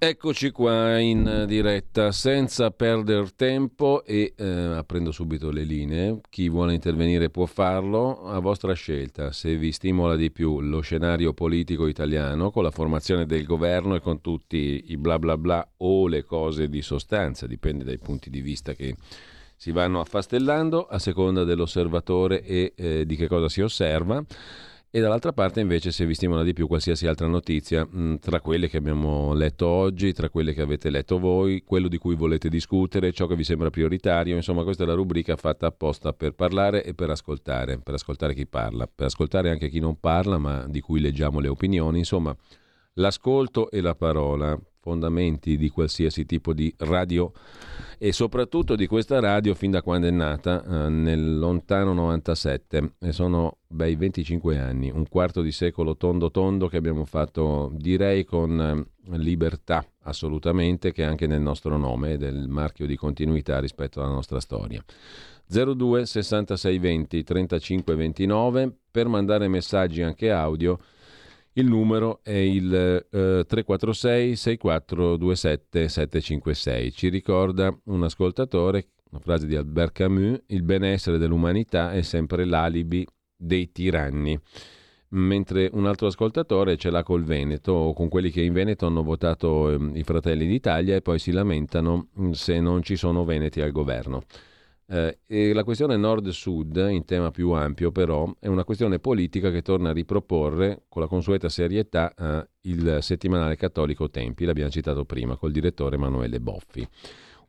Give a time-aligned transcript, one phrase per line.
[0.00, 6.20] Eccoci qua in diretta senza perdere tempo e eh, aprendo subito le linee.
[6.30, 9.32] Chi vuole intervenire può farlo a vostra scelta.
[9.32, 14.00] Se vi stimola di più lo scenario politico italiano con la formazione del governo e
[14.00, 18.40] con tutti i bla bla bla o le cose di sostanza, dipende dai punti di
[18.40, 18.94] vista che
[19.56, 24.24] si vanno affastellando a seconda dell'osservatore e eh, di che cosa si osserva
[24.90, 28.68] e dall'altra parte invece se vi stimola di più qualsiasi altra notizia, mm, tra quelle
[28.68, 33.12] che abbiamo letto oggi, tra quelle che avete letto voi, quello di cui volete discutere,
[33.12, 36.94] ciò che vi sembra prioritario, insomma questa è la rubrica fatta apposta per parlare e
[36.94, 41.00] per ascoltare, per ascoltare chi parla, per ascoltare anche chi non parla ma di cui
[41.00, 42.34] leggiamo le opinioni, insomma
[42.94, 44.58] l'ascolto e la parola,
[44.88, 47.30] fondamenti di qualsiasi tipo di radio
[47.98, 53.12] e soprattutto di questa radio fin da quando è nata eh, nel lontano 97 e
[53.12, 58.88] sono bei 25 anni, un quarto di secolo tondo tondo che abbiamo fatto direi con
[59.10, 64.12] eh, libertà assolutamente che anche nel nostro nome è del marchio di continuità rispetto alla
[64.12, 64.82] nostra storia.
[65.46, 70.78] 02 66 20 35 29 per mandare messaggi anche audio
[71.54, 76.92] il numero è il eh, 346 6427 756.
[76.92, 83.06] Ci ricorda un ascoltatore, una frase di Albert Camus, il benessere dell'umanità è sempre l'alibi
[83.36, 84.38] dei tiranni.
[85.10, 89.02] Mentre un altro ascoltatore ce l'ha col Veneto o con quelli che in Veneto hanno
[89.02, 93.62] votato eh, i Fratelli d'Italia e poi si lamentano mm, se non ci sono veneti
[93.62, 94.22] al governo.
[94.90, 99.90] Eh, la questione nord-sud, in tema più ampio però, è una questione politica che torna
[99.90, 105.52] a riproporre con la consueta serietà eh, il settimanale cattolico Tempi, l'abbiamo citato prima, col
[105.52, 106.88] direttore Emanuele Boffi.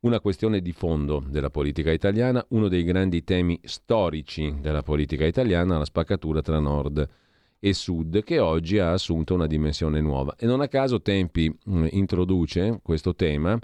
[0.02, 5.78] Una questione di fondo della politica italiana, uno dei grandi temi storici della politica italiana,
[5.78, 7.08] la spaccatura tra nord
[7.58, 10.36] e sud, che oggi ha assunto una dimensione nuova.
[10.38, 13.58] E non a caso Tempi mh, introduce questo tema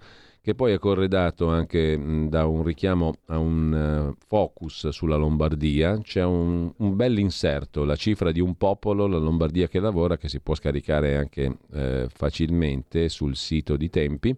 [0.46, 5.98] che poi è corredato anche da un richiamo a un uh, focus sulla Lombardia.
[5.98, 10.30] C'è un, un bel inserto, la cifra di un popolo, la Lombardia che lavora, che
[10.30, 14.38] si può scaricare anche eh, facilmente sul sito di Tempi.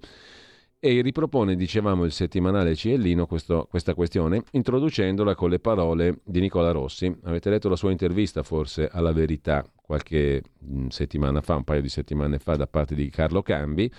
[0.79, 6.71] E ripropone, dicevamo, il settimanale Ciellino questo, questa questione, introducendola con le parole di Nicola
[6.71, 7.13] Rossi.
[7.23, 10.41] Avete letto la sua intervista forse alla verità qualche
[10.87, 13.91] settimana fa, un paio di settimane fa, da parte di Carlo Cambi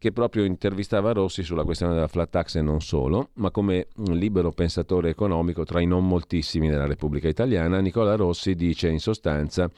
[0.00, 4.50] che proprio intervistava Rossi sulla questione della flat tax e non solo, ma come libero
[4.50, 9.70] pensatore economico tra i non moltissimi della Repubblica Italiana, Nicola Rossi dice in sostanza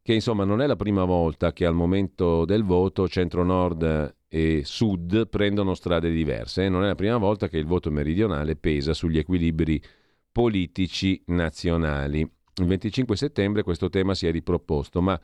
[0.00, 5.26] che insomma non è la prima volta che al momento del voto centro-nord e sud
[5.26, 9.82] prendono strade diverse, non è la prima volta che il voto meridionale pesa sugli equilibri
[10.30, 12.20] politici nazionali.
[12.20, 15.20] Il 25 settembre questo tema si è riproposto, ma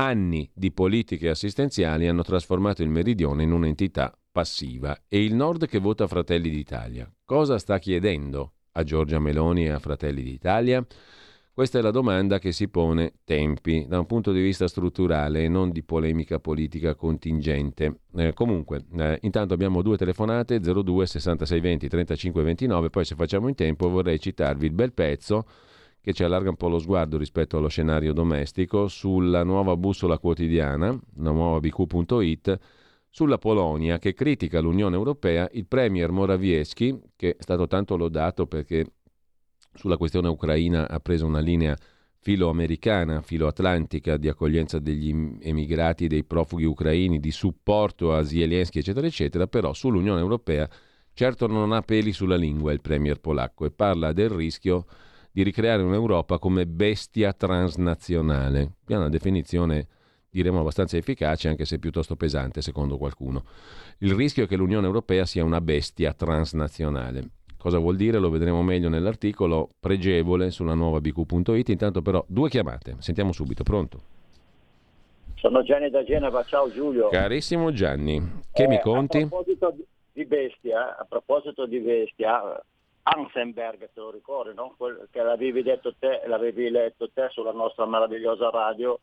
[0.00, 4.96] Anni di politiche assistenziali hanno trasformato il Meridione in un'entità passiva.
[5.08, 9.80] E il Nord che vota Fratelli d'Italia, cosa sta chiedendo a Giorgia Meloni e a
[9.80, 10.86] Fratelli d'Italia?
[11.52, 15.48] Questa è la domanda che si pone Tempi da un punto di vista strutturale e
[15.48, 18.02] non di polemica politica contingente.
[18.14, 23.48] Eh, comunque, eh, intanto abbiamo due telefonate 02 66 20 35 29, poi se facciamo
[23.48, 25.44] in tempo vorrei citarvi il bel pezzo
[26.08, 30.98] che ci allarga un po' lo sguardo rispetto allo scenario domestico, sulla nuova bussola quotidiana,
[31.16, 32.58] la nuova bq.it,
[33.10, 38.86] sulla Polonia che critica l'Unione Europea, il premier Morawiecki, che è stato tanto lodato perché
[39.74, 41.76] sulla questione ucraina ha preso una linea
[42.20, 49.46] filo-americana, filo-atlantica di accoglienza degli emigrati dei profughi ucraini, di supporto a Zelensky, eccetera, eccetera,
[49.46, 50.66] però sull'Unione Europea
[51.12, 54.86] certo non ha peli sulla lingua il premier polacco e parla del rischio
[55.30, 59.86] di ricreare un'Europa come bestia transnazionale, è una definizione
[60.30, 63.44] diremo abbastanza efficace anche se piuttosto pesante secondo qualcuno.
[63.98, 67.30] Il rischio è che l'Unione Europea sia una bestia transnazionale.
[67.56, 68.18] Cosa vuol dire?
[68.18, 71.68] Lo vedremo meglio nell'articolo pregevole sulla nuova bq.it.
[71.70, 72.96] Intanto però due chiamate.
[72.98, 73.64] Sentiamo subito.
[73.64, 74.00] Pronto?
[75.34, 76.44] Sono Gianni da Genova.
[76.44, 77.08] Ciao Giulio.
[77.08, 79.18] Carissimo Gianni, che eh, mi conti?
[79.18, 79.74] A proposito
[80.12, 82.62] di bestia, a proposito di bestia,
[83.10, 84.74] Hansenberg, te lo ricordi, no?
[84.76, 88.98] Quel che l'avevi detto te, l'avevi letto te sulla nostra meravigliosa radio,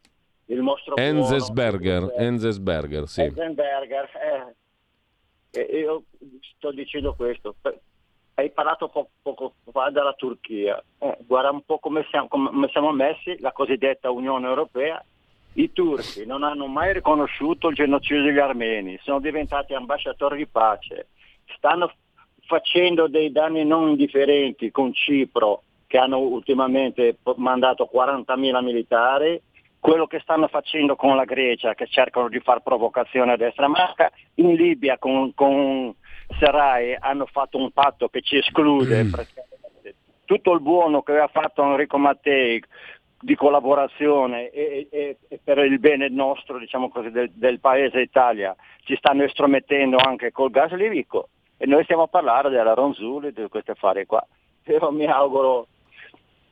[0.46, 3.22] il mostro Enzesberger, Enzesberger, sì.
[3.22, 4.10] Enzesberger,
[5.52, 5.62] eh.
[5.80, 6.04] Io
[6.57, 7.56] sto dicendo questo,
[8.36, 12.92] hai parlato poco, poco fa della Turchia, eh, guarda un po' come siamo, come siamo
[12.92, 15.04] messi, la cosiddetta Unione Europea,
[15.54, 21.08] i turchi non hanno mai riconosciuto il genocidio degli armeni, sono diventati ambasciatori di pace,
[21.56, 21.90] stanno
[22.46, 29.42] facendo dei danni non indifferenti con Cipro che hanno ultimamente mandato 40.000 militari,
[29.80, 33.68] quello che stanno facendo con la Grecia che cercano di fare provocazione a destra.
[33.68, 35.94] Manca, in Libia con, con
[36.40, 39.14] Sarai hanno fatto un patto che ci esclude mm.
[40.26, 42.64] tutto il buono che aveva fatto Enrico Mattei
[43.22, 48.56] di collaborazione e, e, e, per il bene nostro, diciamo così, del, del, paese Italia,
[48.84, 53.48] ci stanno estromettendo anche col gas livico e noi stiamo a parlare della Ronzulli, di
[53.50, 54.25] questi affari qua.
[54.66, 55.68] Io mi auguro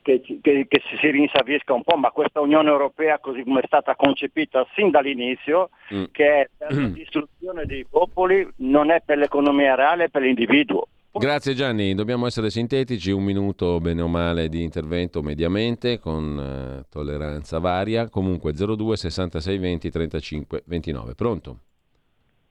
[0.02, 3.96] che, che, che, si rinsavisca un po', ma questa Unione Europea così come è stata
[3.96, 6.04] concepita sin dall'inizio, mm.
[6.12, 10.86] che è per la distruzione dei popoli, non è per l'economia reale, è per l'individuo.
[11.16, 16.86] Grazie Gianni, dobbiamo essere sintetici, un minuto bene o male di intervento mediamente con eh,
[16.90, 21.14] tolleranza varia, comunque 02 66 20 35 29.
[21.14, 21.58] Pronto?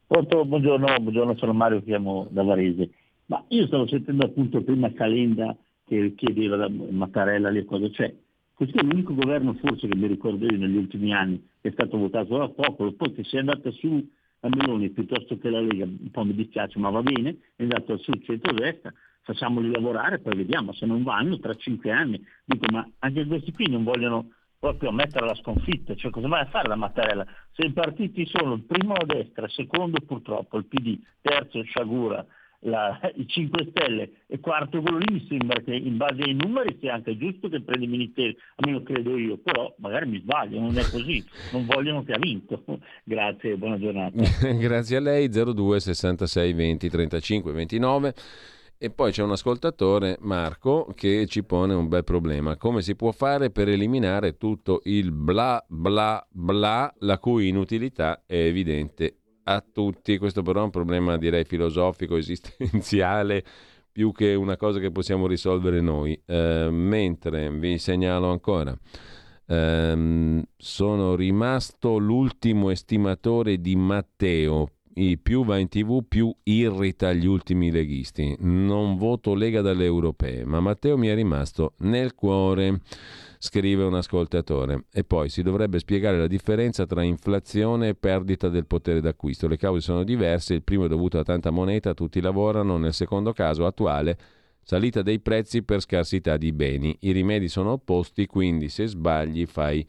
[0.06, 2.92] Pronto, buongiorno, buongiorno, sono Mario, chiamo da Varese.
[3.28, 5.56] Ma io stavo sentendo appunto prima Calenda
[5.86, 8.14] che chiedeva da Mattarella lì cosa c'è.
[8.54, 11.98] Questo è l'unico governo forse che mi ricordo io negli ultimi anni che è stato
[11.98, 14.06] votato da popolo, poi che sia andata su
[14.42, 17.98] a Meloni piuttosto che la Lega, un po' mi dispiace ma va bene, è andato
[17.98, 22.22] sul centro-destra, facciamoli lavorare, poi vediamo, se non vanno tra cinque anni.
[22.44, 24.32] Dico, ma anche questi qui non vogliono
[24.64, 27.26] proprio mettere la sconfitta, cioè cosa vai a fare la Mattarella?
[27.52, 32.26] Se i partiti sono il primo a destra, il secondo purtroppo il PD, terzo Sciagura,
[32.60, 36.78] la, i 5 Stelle e quarto quello lì mi sembra che in base ai numeri
[36.80, 40.78] sia anche giusto che prenda i ministeri, almeno credo io, però magari mi sbaglio, non
[40.78, 41.22] è così,
[41.52, 42.64] non vogliono che ha vinto.
[43.04, 44.16] Grazie, buona giornata.
[44.56, 48.14] Grazie a lei, 02 66 20 35 29.
[48.78, 52.58] E poi c'è un ascoltatore, Marco, che ci pone un bel problema.
[52.58, 58.36] Come si può fare per eliminare tutto il bla bla bla, la cui inutilità è
[58.36, 60.18] evidente a tutti.
[60.18, 63.44] Questo però è un problema direi filosofico, esistenziale,
[63.92, 66.20] più che una cosa che possiamo risolvere noi.
[66.26, 68.78] Eh, mentre vi segnalo ancora,
[69.48, 74.68] ehm, sono rimasto l'ultimo estimatore di Matteo.
[74.96, 78.36] I più va in tv, più irrita gli ultimi leghisti.
[78.40, 82.82] Non voto Lega dalle europee, ma Matteo mi è rimasto nel cuore
[83.40, 84.86] scrive un ascoltatore.
[84.92, 89.48] E poi si dovrebbe spiegare la differenza tra inflazione e perdita del potere d'acquisto.
[89.48, 93.34] Le cause sono diverse, il primo è dovuto a tanta moneta, tutti lavorano, nel secondo
[93.34, 94.18] caso attuale
[94.64, 96.96] salita dei prezzi per scarsità di beni.
[97.02, 99.86] I rimedi sono opposti, quindi se sbagli fai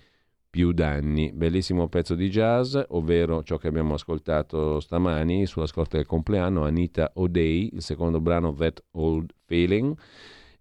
[0.55, 1.33] più danni.
[1.33, 7.11] Bellissimo pezzo di jazz, ovvero ciò che abbiamo ascoltato stamani sulla scorta del compleanno, Anita
[7.15, 9.97] O'Day, il secondo brano That Old Feeling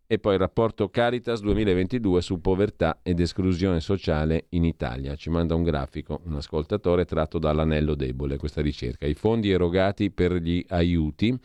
[0.07, 5.13] e poi il rapporto Caritas 2022 su povertà ed esclusione sociale in Italia.
[5.16, 9.06] Ci manda un grafico, un ascoltatore tratto dall'anello debole questa ricerca.
[9.06, 11.38] I fondi erogati per gli aiuti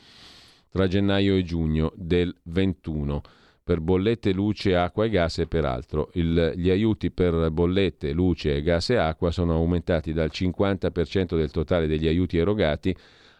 [0.70, 3.20] tra gennaio e giugno del 21
[3.68, 8.88] per bollette, luce, acqua e gas e peraltro il, gli aiuti per bollette, luce, gas
[8.88, 12.96] e acqua sono aumentati dal 50% del totale degli aiuti erogati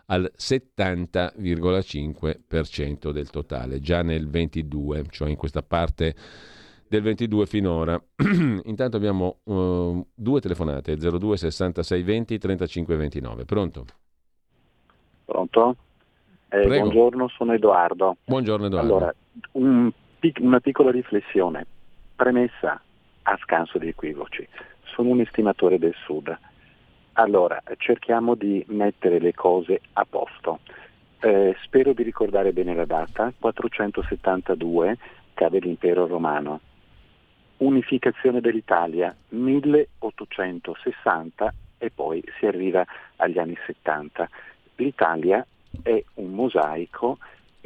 [0.09, 6.15] al 70,5% del totale, già nel 22, cioè in questa parte
[6.87, 7.99] del 22 finora.
[8.65, 13.47] Intanto abbiamo uh, due telefonate, 02 66 20 35 29.
[13.47, 13.87] Pronto?
[15.25, 15.77] Pronto?
[16.51, 18.19] Eh, buongiorno, sono Edoardo.
[18.27, 18.95] Buongiorno Edoardo.
[18.95, 19.15] Allora,
[19.53, 19.91] un,
[20.41, 21.67] una piccola riflessione.
[22.15, 22.81] Premessa
[23.23, 24.47] a scanso di equivoci.
[24.85, 26.37] Sono un estimatore del Sud
[27.21, 30.61] allora, cerchiamo di mettere le cose a posto.
[31.19, 34.97] Eh, spero di ricordare bene la data, 472
[35.35, 36.61] cade l'impero romano.
[37.57, 44.29] Unificazione dell'Italia, 1860 e poi si arriva agli anni 70.
[44.77, 45.45] L'Italia
[45.83, 47.19] è un mosaico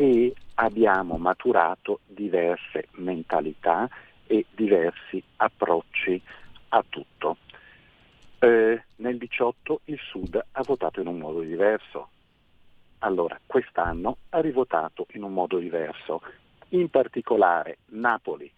[0.03, 3.89] e abbiamo maturato diverse mentalità
[4.27, 6.21] e diversi approcci
[6.71, 7.37] a tutto.
[8.41, 12.09] Eh, nel 18 il Sud ha votato in un modo diverso.
[12.99, 16.21] Allora, quest'anno ha rivotato in un modo diverso.
[16.71, 18.51] In particolare Napoli,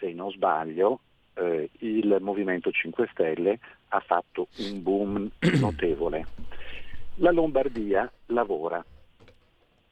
[0.00, 0.98] se non sbaglio,
[1.34, 6.26] eh, il Movimento 5 Stelle ha fatto un boom notevole.
[7.18, 8.84] La Lombardia lavora,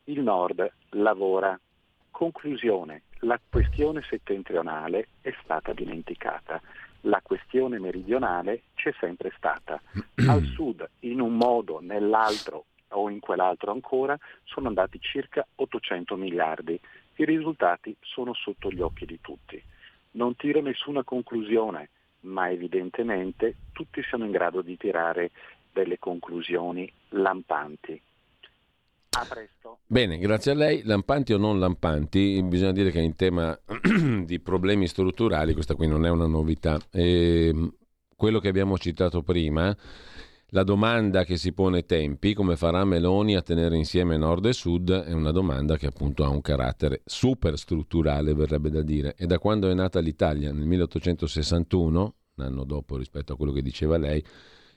[0.05, 1.59] il Nord lavora.
[2.11, 6.61] Conclusione, la questione settentrionale è stata dimenticata
[7.03, 9.81] la questione meridionale c'è sempre stata.
[10.29, 16.79] Al sud, in un modo, nell'altro o in quell'altro ancora, sono andati circa 800 miliardi.
[17.17, 19.63] I risultati sono sotto gli occhi di tutti.
[20.13, 21.89] Non tiro nessuna conclusione,
[22.21, 25.31] ma evidentemente tutti siamo in grado di tirare
[25.73, 28.01] delle conclusioni lampanti.
[29.15, 29.81] A presto.
[29.87, 30.83] Bene, grazie a lei.
[30.85, 33.59] Lampanti o non lampanti, bisogna dire che in tema
[34.25, 36.81] di problemi strutturali questa qui non è una novità.
[36.91, 37.75] E ehm,
[38.17, 39.77] quello che abbiamo citato prima,
[40.47, 44.91] la domanda che si pone tempi, come farà Meloni a tenere insieme nord e sud,
[44.91, 49.15] è una domanda che appunto ha un carattere super strutturale, verrebbe da dire.
[49.19, 53.61] E da quando è nata l'Italia, nel 1861, un anno dopo rispetto a quello che
[53.61, 54.25] diceva lei,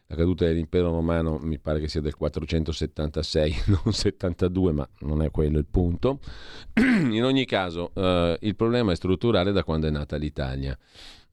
[0.08, 5.32] la caduta dell'impero romano mi pare che sia del 476, non 72, ma non è
[5.32, 6.20] quello il punto.
[6.76, 10.78] In ogni caso, eh, il problema è strutturale da quando è nata l'Italia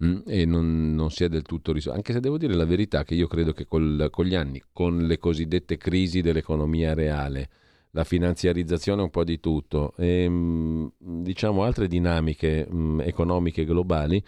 [0.03, 1.97] mm, e non, non, si è del tutto risolto.
[1.99, 5.07] Anche se devo dire la verità che io credo che col, con gli anni, con
[5.07, 7.49] le cosiddette crisi dell'economia reale,
[7.91, 14.23] la finanziarizzazione un po' di tutto e mh, diciamo altre dinamiche mh, economiche globali,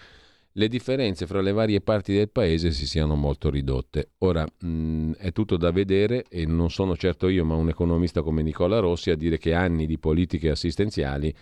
[0.57, 4.11] le differenze fra le varie parti del paese si siano molto ridotte.
[4.19, 8.43] Ora mh, è tutto da vedere e non sono certo io, ma un economista come
[8.43, 11.35] Nicola Rossi a dire che anni di politiche assistenziali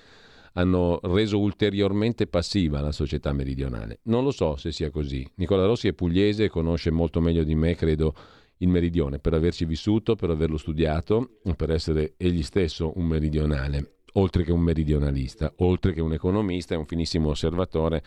[0.55, 4.01] hanno reso ulteriormente passiva la società meridionale.
[4.05, 5.27] Non lo so se sia così.
[5.37, 8.15] Nicola Rossi è pugliese e conosce molto meglio di me, credo,
[8.59, 14.45] il meridione, per averci vissuto, per averlo studiato, per essere egli stesso un meridionale, oltre
[14.45, 18.03] che un meridionalista, oltre che un economista e un finissimo osservatore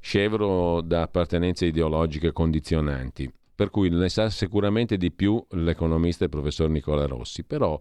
[0.00, 6.32] scevro da appartenenze ideologiche condizionanti, per cui ne sa sicuramente di più l'economista e il
[6.32, 7.78] professor Nicola Rossi, però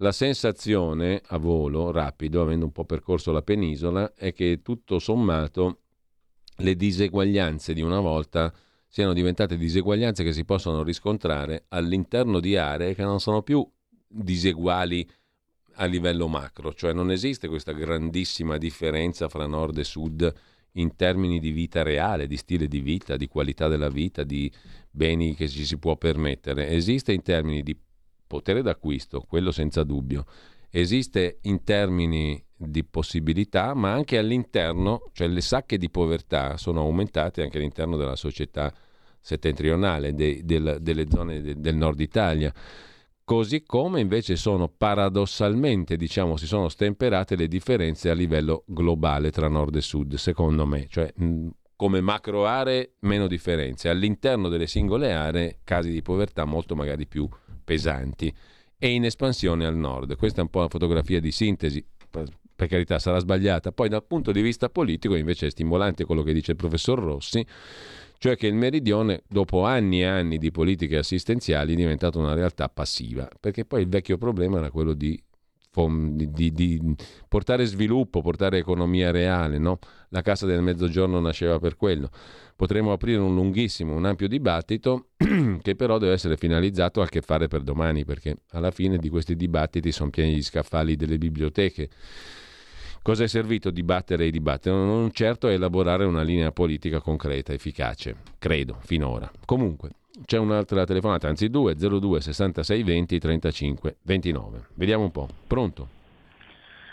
[0.00, 5.80] la sensazione a volo rapido, avendo un po' percorso la penisola, è che tutto sommato
[6.58, 8.52] le diseguaglianze di una volta
[8.86, 13.66] siano diventate diseguaglianze che si possono riscontrare all'interno di aree che non sono più
[14.06, 15.08] diseguali
[15.80, 20.34] a livello macro, cioè non esiste questa grandissima differenza fra nord e sud
[20.80, 24.50] in termini di vita reale, di stile di vita, di qualità della vita, di
[24.90, 26.68] beni che ci si può permettere.
[26.68, 27.76] Esiste in termini di
[28.26, 30.24] potere d'acquisto, quello senza dubbio.
[30.70, 37.42] Esiste in termini di possibilità, ma anche all'interno, cioè le sacche di povertà sono aumentate
[37.42, 38.72] anche all'interno della società
[39.20, 42.52] settentrionale, de, de, delle zone de, del nord Italia
[43.28, 49.48] così come invece sono paradossalmente, diciamo, si sono stemperate le differenze a livello globale tra
[49.48, 51.12] nord e sud, secondo me, cioè
[51.76, 57.28] come macro aree meno differenze, all'interno delle singole aree casi di povertà molto magari più
[57.62, 58.34] pesanti.
[58.78, 60.16] E in espansione al nord.
[60.16, 64.32] Questa è un po' la fotografia di sintesi, per carità sarà sbagliata, poi dal punto
[64.32, 67.44] di vista politico invece è stimolante quello che dice il professor Rossi
[68.18, 72.68] cioè che il meridione, dopo anni e anni di politiche assistenziali, è diventato una realtà
[72.68, 75.20] passiva, perché poi il vecchio problema era quello di,
[75.70, 76.94] di, di
[77.28, 79.58] portare sviluppo, portare economia reale.
[79.58, 79.78] No?
[80.08, 82.10] La Casa del Mezzogiorno nasceva per quello.
[82.56, 85.10] Potremmo aprire un lunghissimo, un ampio dibattito
[85.62, 89.36] che però deve essere finalizzato a che fare per domani, perché alla fine di questi
[89.36, 91.88] dibattiti sono pieni gli scaffali delle biblioteche
[93.02, 94.76] Cosa è servito dibattere e dibattere?
[94.76, 99.30] Non certo elaborare una linea politica concreta, efficace, credo, finora.
[99.44, 99.90] Comunque,
[100.24, 104.66] c'è un'altra telefonata, anzi due, 02 66 20 35 29.
[104.74, 105.28] Vediamo un po'.
[105.46, 105.88] Pronto?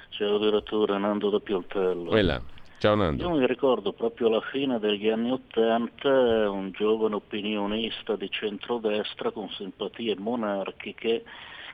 [0.09, 2.09] Ciao direttore, Nando da Pioltello.
[2.09, 2.41] Quella.
[2.77, 3.23] Ciao Nando.
[3.23, 9.49] Io mi ricordo proprio alla fine degli anni Ottanta un giovane opinionista di centrodestra con
[9.49, 11.23] simpatie monarchiche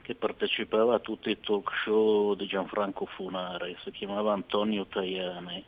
[0.01, 5.63] che partecipava a tutti i talk show di Gianfranco Funari, si chiamava Antonio Tajani.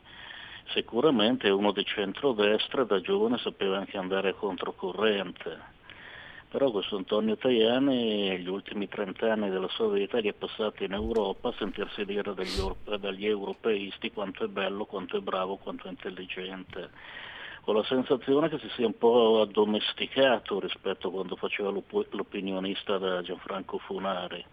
[0.72, 5.72] Sicuramente uno di centrodestra da giovane sapeva anche andare controcorrente.
[6.48, 10.92] Però questo Antonio Tajani negli ultimi 30 anni della sua vita li è passato in
[10.92, 15.90] Europa a sentirsi dire dagli, dagli europeisti quanto è bello, quanto è bravo, quanto è
[15.90, 16.90] intelligente
[17.66, 23.22] ho la sensazione che si sia un po' addomesticato rispetto a quando faceva l'opinionista da
[23.22, 24.44] Gianfranco Funari.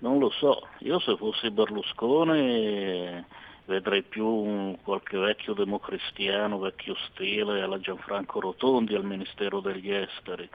[0.00, 3.24] Non lo so, io se fossi Berlusconi
[3.64, 10.48] vedrei più qualche vecchio democristiano, vecchio stile alla Gianfranco Rotondi al Ministero degli Esteri.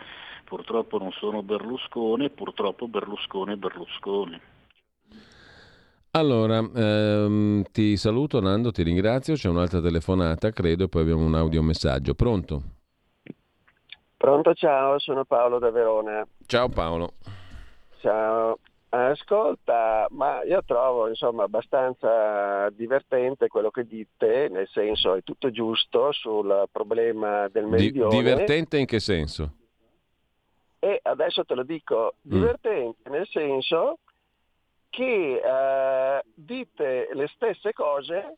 [0.45, 4.39] Purtroppo non sono Berlusconi, purtroppo Berlusconi è Berlusconi.
[6.15, 11.33] Allora, ehm, ti saluto Nando, ti ringrazio, c'è un'altra telefonata, credo, e poi abbiamo un
[11.33, 12.13] audiomessaggio.
[12.13, 12.61] Pronto?
[14.15, 16.23] Pronto, ciao, sono Paolo da Verona.
[16.45, 17.13] Ciao Paolo.
[17.99, 18.59] Ciao.
[18.89, 26.11] Ascolta, ma io trovo insomma abbastanza divertente quello che dite, nel senso è tutto giusto
[26.11, 28.11] sul problema del meridione.
[28.11, 29.51] Di- divertente in che senso?
[30.77, 32.31] E adesso te lo dico, mm.
[32.31, 33.11] divertente mm.
[33.11, 33.97] nel senso
[34.93, 38.37] che eh, dite le stesse cose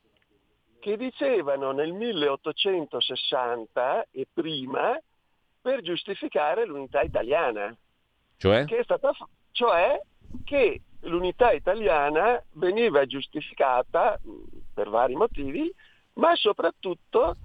[0.80, 4.98] che dicevano nel 1860 e prima
[5.62, 7.76] per giustificare l'unità italiana.
[8.38, 8.64] Cioè?
[8.64, 9.12] Che stata,
[9.52, 10.00] cioè
[10.46, 14.18] che l'unità italiana veniva giustificata
[14.74, 15.70] per vari motivi,
[16.14, 17.36] ma soprattutto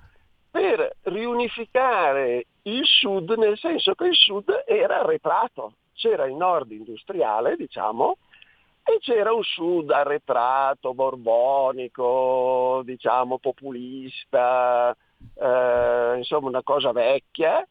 [0.52, 7.57] per riunificare il sud, nel senso che il sud era arretrato, c'era il nord industriale,
[7.57, 8.19] diciamo,
[8.83, 14.97] e c'era un sud arretrato, borbonico, diciamo populista,
[15.35, 17.67] eh, insomma una cosa vecchia,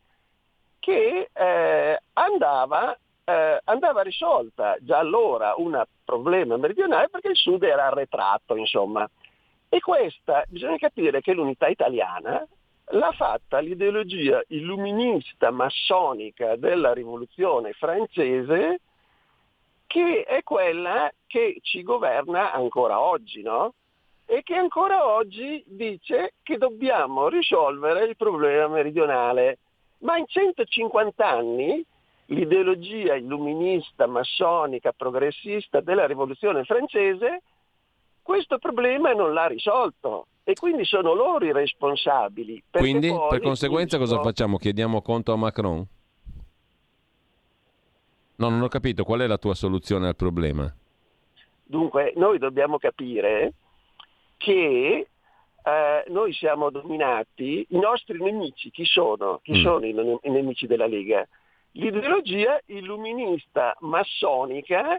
[0.80, 7.88] che eh, andava, eh, andava, risolta già allora un problema meridionale perché il sud era
[7.88, 9.10] arretrato, insomma.
[9.68, 12.46] E questa, bisogna capire che l'unità italiana
[12.92, 18.80] l'ha fatta l'ideologia illuminista massonica della rivoluzione francese
[19.90, 23.74] che è quella che ci governa ancora oggi, no?
[24.28, 29.58] E che ancora oggi dice che dobbiamo risolvere il problema meridionale.
[30.02, 31.84] Ma in 150 anni
[32.26, 37.42] l'ideologia illuminista, massonica, progressista della rivoluzione francese
[38.22, 42.62] questo problema non l'ha risolto e quindi sono loro i responsabili.
[42.70, 44.58] Quindi per conseguenza cosa facciamo?
[44.58, 45.84] Chiediamo conto a Macron?
[48.40, 50.74] No, non ho capito qual è la tua soluzione al problema.
[51.64, 53.54] Dunque, noi dobbiamo capire
[54.38, 55.08] che
[55.64, 59.40] eh, noi siamo dominati, i nostri nemici chi sono?
[59.44, 59.62] Chi mm.
[59.62, 59.90] sono i,
[60.22, 61.28] i nemici della Lega?
[61.74, 64.98] L'ideologia illuminista massonica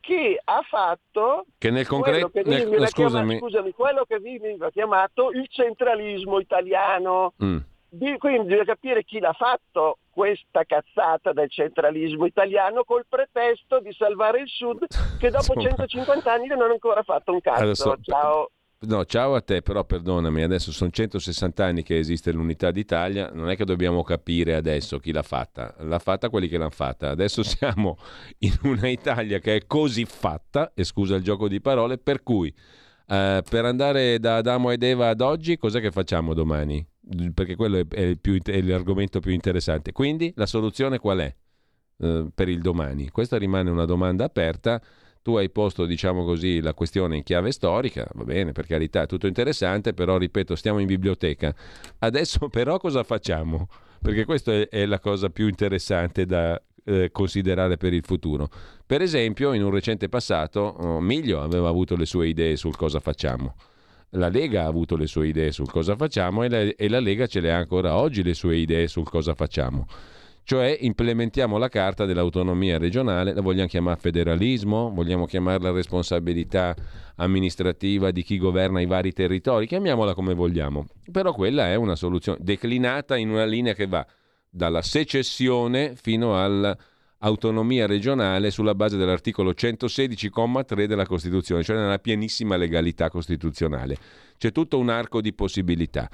[0.00, 3.38] che ha fatto che nel concreto che nel, scusami.
[3.38, 7.32] Chiamato, scusami, quello che veniva chiamato il centralismo italiano.
[7.42, 7.58] Mm.
[8.18, 14.42] Quindi bisogna capire chi l'ha fatto questa cazzata del centralismo italiano col pretesto di salvare
[14.42, 14.86] il Sud
[15.18, 15.86] che dopo Insomma.
[15.86, 17.62] 150 anni non ha ancora fatto un cazzo.
[17.62, 18.50] Adesso, Ciao.
[18.84, 23.48] No, ciao a te, però perdonami, adesso sono 160 anni che esiste l'unità d'Italia, non
[23.48, 27.10] è che dobbiamo capire adesso chi l'ha fatta, l'ha fatta quelli che l'hanno fatta.
[27.10, 27.96] Adesso siamo
[28.38, 32.52] in una Italia che è così fatta, e scusa il gioco di parole, per cui
[33.06, 36.84] eh, per andare da Adamo ed Eva ad oggi, cos'è che facciamo domani?
[37.34, 39.92] Perché quello è, è, più, è l'argomento più interessante.
[39.92, 41.34] Quindi la soluzione qual è
[41.98, 43.10] eh, per il domani?
[43.10, 44.80] Questa rimane una domanda aperta
[45.22, 49.28] tu hai posto, diciamo così, la questione in chiave storica, va bene, per carità, tutto
[49.28, 51.54] interessante, però ripeto, stiamo in biblioteca.
[52.00, 53.68] Adesso però cosa facciamo?
[54.00, 58.48] Perché questa è, è la cosa più interessante da eh, considerare per il futuro.
[58.84, 62.98] Per esempio, in un recente passato, oh, Miglio aveva avuto le sue idee sul cosa
[62.98, 63.54] facciamo.
[64.14, 67.26] La Lega ha avuto le sue idee sul cosa facciamo e la, e la Lega
[67.26, 69.86] ce le ha ancora oggi le sue idee sul cosa facciamo.
[70.44, 76.74] Cioè implementiamo la carta dell'autonomia regionale, la vogliamo chiamare federalismo, vogliamo chiamarla responsabilità
[77.16, 80.86] amministrativa di chi governa i vari territori, chiamiamola come vogliamo.
[81.10, 84.04] Però quella è una soluzione declinata in una linea che va
[84.50, 86.34] dalla secessione fino
[87.22, 93.96] all'autonomia regionale sulla base dell'articolo 116,3 della Costituzione, cioè nella pienissima legalità costituzionale.
[94.36, 96.08] C'è tutto un arco di possibilità.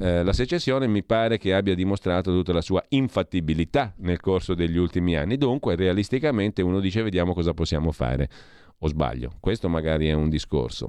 [0.00, 4.76] Eh, la secessione mi pare che abbia dimostrato tutta la sua infattibilità nel corso degli
[4.76, 8.28] ultimi anni, dunque realisticamente uno dice vediamo cosa possiamo fare.
[8.80, 10.88] O sbaglio, questo magari è un discorso.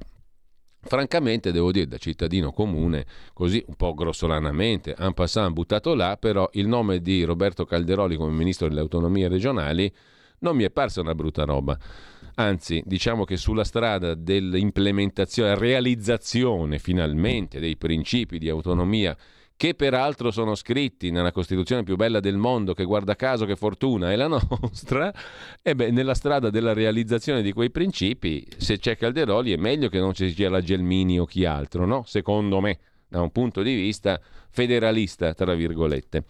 [0.82, 6.50] Francamente, devo dire, da cittadino comune, così un po' grossolanamente, en passant buttato là, però
[6.54, 9.92] il nome di Roberto Calderoli come ministro delle autonomie regionali
[10.40, 11.78] non mi è parsa una brutta roba.
[12.36, 19.16] Anzi, diciamo che sulla strada dell'implementazione, realizzazione finalmente dei principi di autonomia
[19.60, 24.10] che peraltro sono scritti nella Costituzione più bella del mondo, che guarda caso che fortuna
[24.10, 25.14] è la nostra,
[25.62, 30.00] e beh, nella strada della realizzazione di quei principi, se c'è Calderoli è meglio che
[30.00, 32.04] non ci sia la Gelmini o chi altro, no?
[32.06, 34.18] Secondo me, da un punto di vista
[34.50, 36.24] federalista, tra virgolette.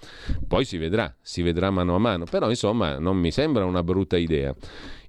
[0.48, 4.18] Poi si vedrà, si vedrà mano a mano, però insomma non mi sembra una brutta
[4.18, 4.56] idea.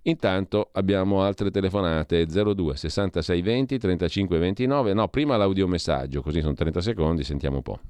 [0.02, 4.92] Intanto abbiamo altre telefonate 02 66 20 35 29.
[4.92, 7.80] No, prima l'audiomessaggio, così sono 30 secondi, sentiamo un po'.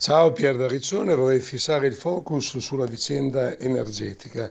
[0.00, 4.48] Ciao Pier da Riccione, vorrei fissare il focus sulla vicenda energetica.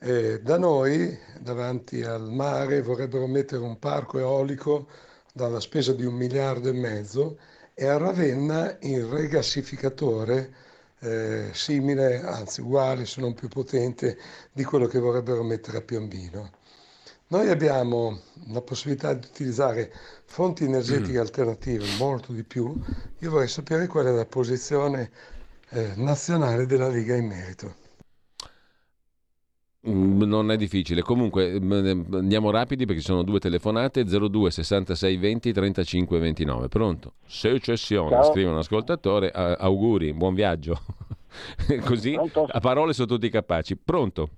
[0.00, 4.88] Eh, da noi, davanti al mare, vorrebbero mettere un parco eolico
[5.34, 7.38] dalla spesa di un miliardo e mezzo
[7.74, 10.54] e a Ravenna il regassificatore
[11.00, 14.16] eh, simile, anzi uguale se non più potente
[14.52, 16.50] di quello che vorrebbero mettere a Piombino.
[17.28, 18.20] Noi abbiamo
[18.52, 19.92] la possibilità di utilizzare
[20.26, 21.20] fonti energetiche mm.
[21.20, 22.72] alternative molto di più.
[23.18, 25.10] Io vorrei sapere qual è la posizione
[25.70, 27.74] eh, nazionale della Lega in merito.
[29.88, 31.02] Mm, non è difficile.
[31.02, 36.68] Comunque mm, andiamo rapidi perché ci sono due telefonate 02 66 20 35 29.
[36.68, 37.14] Pronto?
[37.26, 38.30] Secessione, Ciao.
[38.30, 39.32] scrive un ascoltatore.
[39.32, 40.78] auguri, buon viaggio.
[41.84, 42.46] Così Pronto?
[42.48, 43.76] a parole sono tutti capaci.
[43.76, 44.28] Pronto?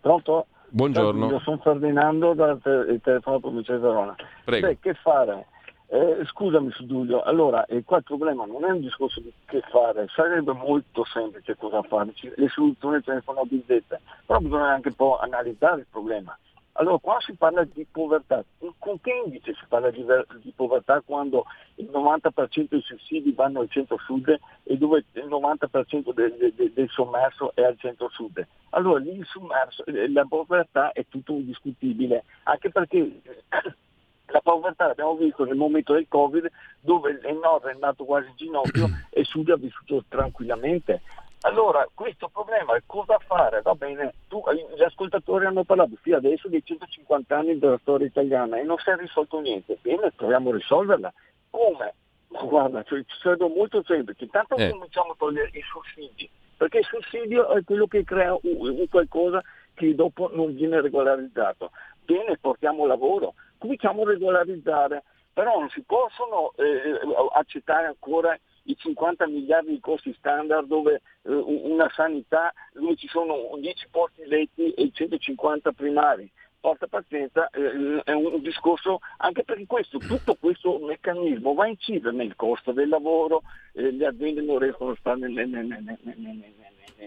[0.00, 0.46] Pronto?
[0.70, 1.28] Buongiorno.
[1.28, 4.14] Io sono Ferdinando dal te- telefono provincia di Verona.
[4.44, 4.66] Prego.
[4.68, 5.46] Beh, che fare?
[5.92, 10.06] Eh, scusami Giulio, allora eh, qua il problema non è un discorso di che fare,
[10.14, 14.94] sarebbe molto semplice cosa fare, le soluzioni ce ne sono bizzette, però bisogna anche un
[14.94, 16.38] po' analizzare il problema.
[16.80, 18.42] Allora qua si parla di povertà,
[18.78, 20.02] con che indice si parla di,
[20.40, 26.54] di povertà quando il 90% dei sussidi vanno al centro-sud e dove il 90% del,
[26.56, 28.46] del, del sommerso è al centro-sud?
[28.70, 33.20] Allora lì il sommerso, eh, la povertà è tutto indiscutibile, anche perché
[34.32, 38.36] la povertà l'abbiamo visto nel momento del Covid dove il nord è andato quasi in
[38.36, 41.02] ginocchio e il sud ha vissuto tranquillamente.
[41.42, 43.62] Allora, questo problema è cosa fare?
[43.62, 44.42] Va bene, tu,
[44.76, 48.90] gli ascoltatori hanno parlato fino adesso dei 150 anni della storia italiana e non si
[48.90, 49.78] è risolto niente.
[49.80, 51.12] Bene, proviamo a risolverla.
[51.48, 51.94] Come?
[52.28, 54.24] Guarda, cioè, ci sarebbe molto semplice.
[54.24, 54.70] Intanto eh.
[54.70, 59.42] cominciamo a togliere i sussidi, perché il sussidio è quello che crea un, un qualcosa
[59.74, 61.70] che dopo non viene regolarizzato.
[62.04, 67.00] Bene, portiamo lavoro, cominciamo a regolarizzare, però non si possono eh,
[67.32, 68.38] accettare ancora
[68.70, 74.24] i 50 miliardi di costi standard dove eh, una sanità dove ci sono 10 posti
[74.26, 76.30] letti e 150 primari.
[76.60, 82.14] Porta pazienza, eh, è un discorso anche perché questo, tutto questo meccanismo va a incidere
[82.14, 85.66] nel costo del lavoro, eh, le aziende non riescono a stare nel, nel,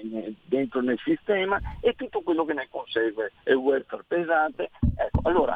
[0.01, 4.71] nel, dentro nel sistema e tutto quello che ne consegue è welfare pesante.
[4.97, 5.55] Ecco, allora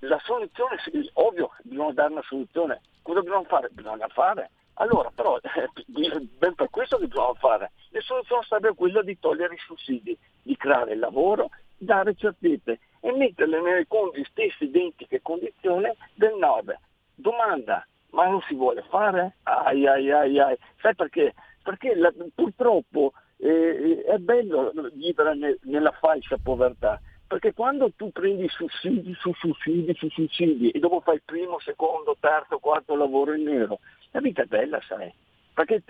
[0.00, 0.76] la soluzione,
[1.14, 2.80] ovvio, bisogna dare una soluzione.
[3.02, 3.68] Cosa bisogna fare?
[3.72, 4.50] Bisogna fare.
[4.74, 7.70] Allora, però, eh, ben per questo che bisogna fare.
[7.90, 13.12] La soluzione sarebbe quella di togliere i sussidi, di creare il lavoro, dare certezze e
[13.12, 13.86] metterle nelle
[14.30, 16.76] stesse identiche condizioni del nord.
[17.14, 19.36] Domanda, ma non si vuole fare?
[19.44, 20.56] Ai ai ai ai.
[20.80, 21.34] Sai perché?
[21.62, 28.48] Perché la, purtroppo eh, è bello vivere ne, nella falsa povertà, perché quando tu prendi
[28.48, 33.78] sussidi su sussidi su sussidi e dopo fai primo, secondo, terzo, quarto lavoro in nero,
[34.14, 35.12] la vita è bella, sai.
[35.52, 35.82] Perché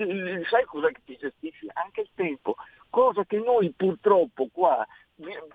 [0.48, 1.68] sai cosa che ti gestisci?
[1.74, 2.56] Anche il tempo.
[2.88, 4.86] Cosa che noi purtroppo qua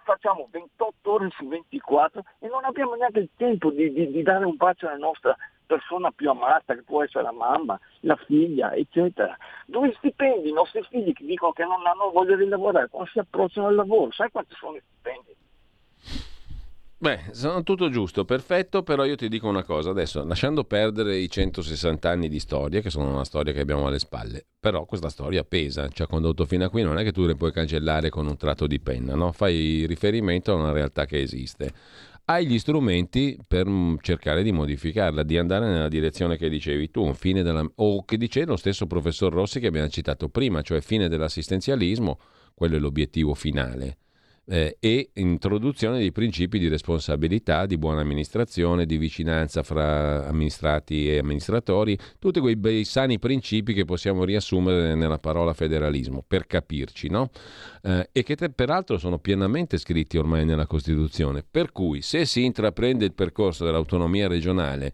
[0.03, 4.45] facciamo 28 ore su 24 e non abbiamo neanche il tempo di, di, di dare
[4.45, 9.35] un bacio alla nostra persona più amata, che può essere la mamma, la figlia, eccetera.
[9.65, 13.19] Due stipendi, i nostri figli che dicono che non hanno voglia di lavorare, quando si
[13.19, 15.35] approcciano al lavoro, sai quanti sono i stipendi?
[17.01, 21.29] Beh, sono tutto giusto, perfetto, però io ti dico una cosa, adesso lasciando perdere i
[21.29, 25.45] 160 anni di storia, che sono una storia che abbiamo alle spalle, però questa storia
[25.45, 28.27] pesa, ci ha condotto fino a qui, non è che tu le puoi cancellare con
[28.27, 29.31] un tratto di penna, no?
[29.31, 31.71] fai riferimento a una realtà che esiste.
[32.25, 33.65] Hai gli strumenti per
[34.01, 38.57] cercare di modificarla, di andare nella direzione che dicevi tu, della, o che dice lo
[38.57, 42.19] stesso professor Rossi che abbiamo citato prima, cioè fine dell'assistenzialismo,
[42.53, 43.99] quello è l'obiettivo finale
[44.49, 51.19] eh, e introduzione di principi di responsabilità, di buona amministrazione, di vicinanza fra amministrati e
[51.19, 57.29] amministratori, tutti quei bei sani principi che possiamo riassumere nella parola federalismo, per capirci, no?
[57.83, 61.45] Eh, e che te, peraltro sono pienamente scritti ormai nella Costituzione.
[61.49, 64.91] Per cui se si intraprende il percorso dell'autonomia regionale,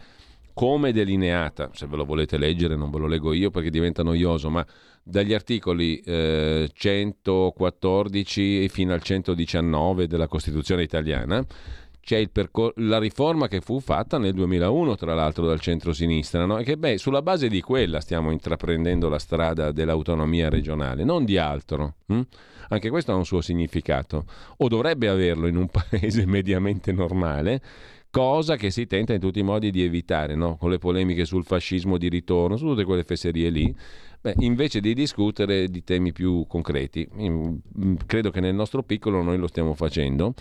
[0.54, 4.50] come delineata, se ve lo volete leggere non ve lo leggo io perché diventa noioso,
[4.50, 4.65] ma
[5.08, 11.46] dagli articoli eh, 114 fino al 119 della Costituzione italiana,
[12.02, 16.58] c'è percor- la riforma che fu fatta nel 2001, tra l'altro dal centro-sinistra, no?
[16.58, 21.38] e che beh, sulla base di quella stiamo intraprendendo la strada dell'autonomia regionale, non di
[21.38, 21.96] altro.
[22.08, 22.22] Hm?
[22.70, 24.26] Anche questo ha un suo significato,
[24.58, 27.62] o dovrebbe averlo in un paese mediamente normale
[28.10, 30.56] cosa che si tenta in tutti i modi di evitare, no?
[30.56, 33.76] con le polemiche sul fascismo di ritorno, su tutte quelle fesserie lì,
[34.26, 37.08] beh, invece di discutere di temi più concreti.
[38.08, 40.34] Credo che nel nostro piccolo noi lo stiamo facendo.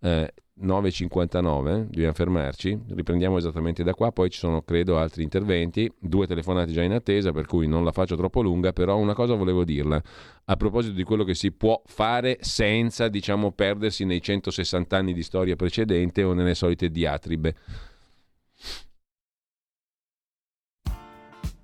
[0.00, 6.26] Eh, 9.59, dobbiamo fermarci, riprendiamo esattamente da qua, poi ci sono credo altri interventi, due
[6.26, 9.64] telefonate già in attesa, per cui non la faccio troppo lunga, però una cosa volevo
[9.64, 10.00] dirla,
[10.44, 15.22] a proposito di quello che si può fare senza, diciamo, perdersi nei 160 anni di
[15.22, 17.54] storia precedente o nelle solite diatribe.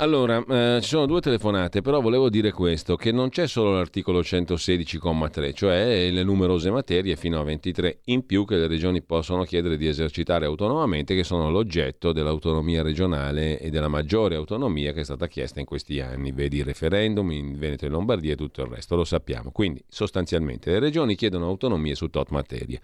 [0.00, 4.20] Allora, eh, ci sono due telefonate, però volevo dire questo, che non c'è solo l'articolo
[4.20, 9.76] 116,3, cioè le numerose materie fino a 23 in più che le regioni possono chiedere
[9.76, 15.26] di esercitare autonomamente, che sono l'oggetto dell'autonomia regionale e della maggiore autonomia che è stata
[15.26, 18.94] chiesta in questi anni, vedi il referendum in Veneto e Lombardia e tutto il resto,
[18.94, 19.50] lo sappiamo.
[19.50, 22.80] Quindi sostanzialmente le regioni chiedono autonomie su tot materie.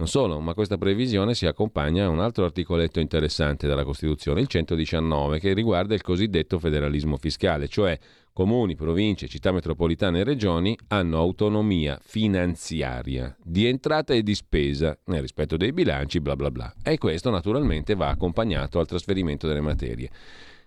[0.00, 4.46] Non solo, ma questa previsione si accompagna a un altro articoletto interessante della Costituzione, il
[4.46, 7.98] 119, che riguarda il cosiddetto federalismo fiscale, cioè
[8.32, 15.20] comuni, province, città metropolitane e regioni hanno autonomia finanziaria di entrata e di spesa nel
[15.20, 16.72] rispetto dei bilanci, bla bla bla.
[16.82, 20.08] E questo naturalmente va accompagnato al trasferimento delle materie.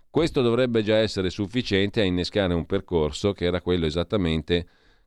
[0.08, 4.64] Questo dovrebbe già essere sufficiente a innescare un percorso che era quello esattamente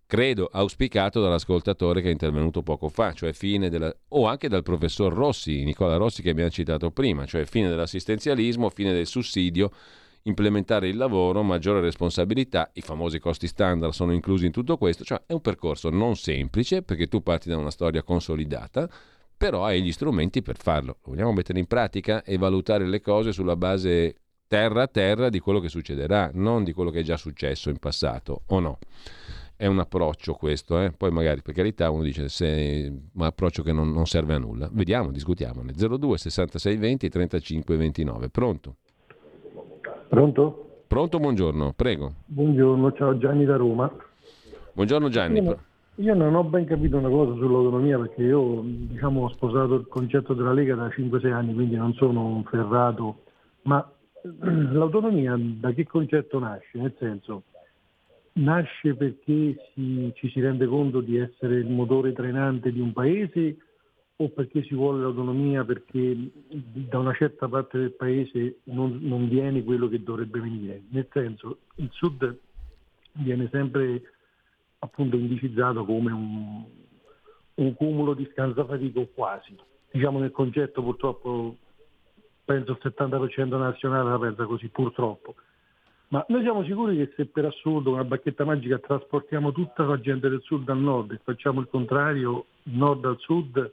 [0.08, 5.14] credo auspicato dall'ascoltatore che è intervenuto poco fa, cioè fine della, o anche dal professor
[5.14, 9.70] Rossi, Nicola Rossi che abbiamo citato prima, cioè fine dell'assistenzialismo, fine del sussidio,
[10.24, 15.22] implementare il lavoro, maggiore responsabilità, i famosi costi standard sono inclusi in tutto questo, cioè
[15.26, 18.90] è un percorso non semplice perché tu parti da una storia consolidata,
[19.36, 21.00] però hai gli strumenti per farlo.
[21.04, 24.16] Lo vogliamo mettere in pratica e valutare le cose sulla base
[24.48, 27.78] terra a terra di quello che succederà, non di quello che è già successo in
[27.78, 28.80] passato, o no?
[29.58, 30.92] È un approccio questo, eh?
[30.96, 34.70] poi magari per carità uno dice se un approccio che non, non serve a nulla.
[34.72, 35.74] Vediamo, discutiamone.
[35.74, 38.30] 02 66 20 35 29.
[38.30, 38.76] Pronto?
[40.08, 40.84] Pronto?
[40.88, 42.14] Pronto, buongiorno, prego.
[42.28, 43.92] Buongiorno, ciao Gianni da Roma.
[44.74, 45.42] Buongiorno Gianni.
[45.42, 45.60] Io,
[45.96, 50.36] io non ho ben capito una cosa sull'autonomia perché io diciamo, ho sposato il concetto
[50.36, 53.24] della Lega da 5-6 anni, quindi non sono un ferrato,
[53.64, 53.86] ma
[54.22, 56.78] l'autonomia da che concetto nasce?
[56.78, 57.42] Nel senso,
[58.38, 63.58] nasce perché si, ci si rende conto di essere il motore trainante di un paese
[64.20, 66.16] o perché si vuole l'autonomia perché
[66.50, 70.84] da una certa parte del paese non, non viene quello che dovrebbe venire.
[70.90, 72.38] Nel senso, il sud
[73.14, 74.02] viene sempre
[74.80, 76.64] appunto indicizzato come un,
[77.56, 79.56] un cumulo di scansafatico quasi.
[79.92, 81.56] Diciamo nel concetto purtroppo
[82.44, 85.36] penso il 70% nazionale la pensa così, purtroppo.
[86.10, 90.30] Ma noi siamo sicuri che se per assurdo una bacchetta magica trasportiamo tutta la gente
[90.30, 93.72] del sud al nord e facciamo il contrario, nord al sud,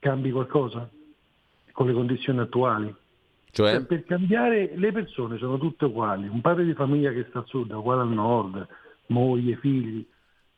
[0.00, 0.88] cambi qualcosa
[1.70, 2.92] con le condizioni attuali?
[3.52, 3.72] Cioè?
[3.72, 7.46] Cioè, per cambiare le persone sono tutte uguali, un padre di famiglia che sta al
[7.46, 8.66] sud è uguale al nord,
[9.06, 10.04] moglie, figli.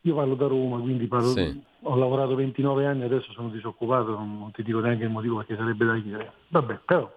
[0.03, 1.63] Io parlo da Roma, quindi parlo, Sì.
[1.83, 5.57] ho lavorato 29 anni, adesso sono disoccupato, non, non ti dico neanche il motivo perché
[5.57, 6.33] sarebbe da dire.
[6.49, 7.13] Vabbè, però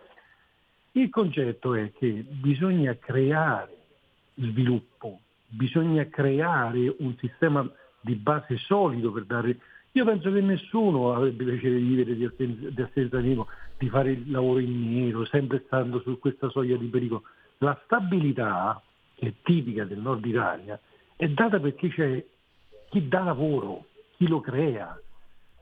[1.02, 3.76] il concetto è che bisogna creare
[4.36, 7.70] sviluppo, bisogna creare un sistema
[8.02, 9.58] di base solido per dare...
[9.94, 14.30] Io penso che nessuno avrebbe piacere di vivere di assen- di assistenzialismo, di fare il
[14.32, 17.24] lavoro in nero, sempre stando su questa soglia di pericolo.
[17.60, 18.82] La stabilità,
[19.16, 20.80] che è tipica del nord Italia,
[21.16, 22.24] è data perché c'è
[22.90, 25.00] chi dà lavoro, chi lo crea,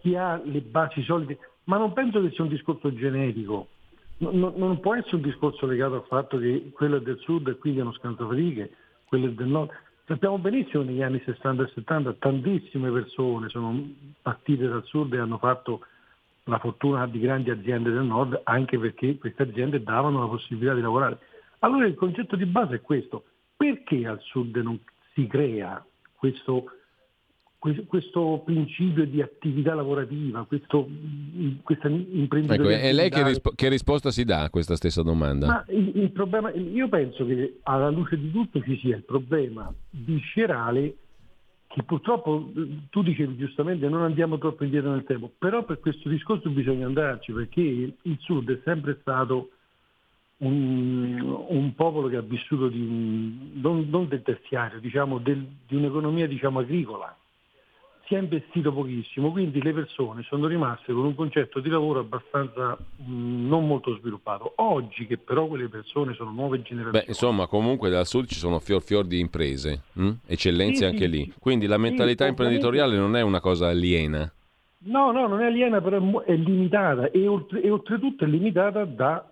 [0.01, 3.69] chi ha le basi solide, ma non penso che sia un discorso genetico,
[4.17, 7.57] non, non- può essere un discorso legato al fatto che quello è del sud e
[7.57, 9.71] quello è del nord.
[10.05, 13.83] Sappiamo benissimo negli anni 60 e 70 tantissime persone sono
[14.21, 15.81] partite dal sud e hanno fatto
[16.43, 20.81] la fortuna di grandi aziende del nord anche perché queste aziende davano la possibilità di
[20.81, 21.17] lavorare.
[21.59, 23.23] Allora il concetto di base è questo,
[23.57, 24.79] perché al sud non
[25.13, 25.83] si crea
[26.15, 26.73] questo, que-
[27.87, 30.87] questo principio di attività lavorativa, questo,
[31.63, 32.79] questa Ecco, imprenditoria?
[32.79, 35.47] e lei che, rispo- che risposta si dà a questa stessa domanda?
[35.47, 39.73] Ma il, il problema, io penso che alla luce di tutto ci sia il problema
[39.91, 40.95] viscerale
[41.67, 46.07] che purtroppo eh, tu dicevi giustamente non andiamo troppo indietro nel tempo, però per questo
[46.07, 49.49] discorso bisogna andarci perché il Sud è sempre stato
[50.37, 56.27] un, un popolo che ha vissuto di non, non del terziario, diciamo del- di un'economia
[56.27, 57.15] diciamo, agricola.
[58.07, 62.77] Si è investito pochissimo, quindi le persone sono rimaste con un concetto di lavoro abbastanza
[62.97, 64.53] mh, non molto sviluppato.
[64.57, 68.59] Oggi che però quelle persone sono nuove generazioni, Beh, insomma, comunque dal sud ci sono
[68.59, 70.09] fior fior di imprese, hm?
[70.27, 71.23] eccellenze Sì, anche sì, lì.
[71.23, 71.33] sì.
[71.39, 74.31] Quindi la mentalità imprenditoriale non è una cosa aliena.
[74.87, 79.27] No, no, non è aliena, però è limitata e, oltre- e oltretutto è limitata da,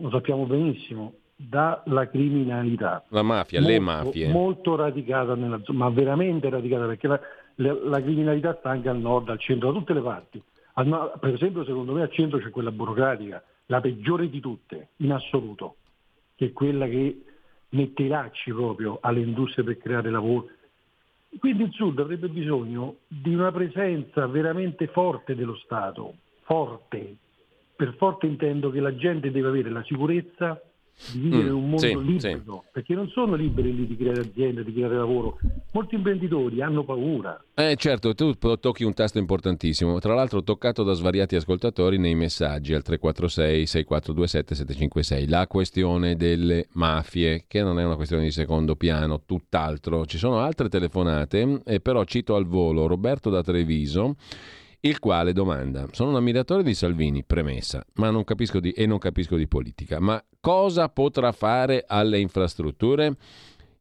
[0.00, 3.04] lo sappiamo benissimo, dalla criminalità.
[3.10, 4.28] La mafia, le Molto- mafie.
[4.32, 7.20] Molto radicata nella zona, ma veramente radicata, perché la,
[7.60, 10.42] la- criminalità sta anche al nord, al centro, da tutte le parti.
[10.74, 15.12] Al per esempio, secondo me al centro c'è quella burocratica, la peggiore di tutte, in
[15.12, 15.76] assoluto,
[16.36, 17.22] che è quella che
[17.70, 20.48] mette i lacci proprio alle industrie per creare lavoro.
[21.38, 27.16] Quindi il Sud avrebbe bisogno di una presenza veramente forte dello Stato, forte.
[27.76, 30.60] Per forte intendo che la gente deve avere la sicurezza
[31.12, 32.68] di vivere in mm, un mondo sì, libero, sì.
[32.72, 35.38] perché non sono liberi lì di creare aziende, di creare lavoro.
[35.72, 37.42] Molti imprenditori hanno paura.
[37.54, 42.74] Eh certo, tu tocchi un tasto importantissimo, tra l'altro toccato da svariati ascoltatori nei messaggi
[42.74, 48.76] al 346 6427 756, la questione delle mafie, che non è una questione di secondo
[48.76, 50.06] piano, tutt'altro.
[50.06, 54.16] Ci sono altre telefonate, e però cito al volo Roberto da Treviso
[54.82, 58.24] il quale domanda: Sono un ammiratore di Salvini, premessa, non
[58.60, 63.16] di, e non capisco di politica, ma cosa potrà fare alle infrastrutture?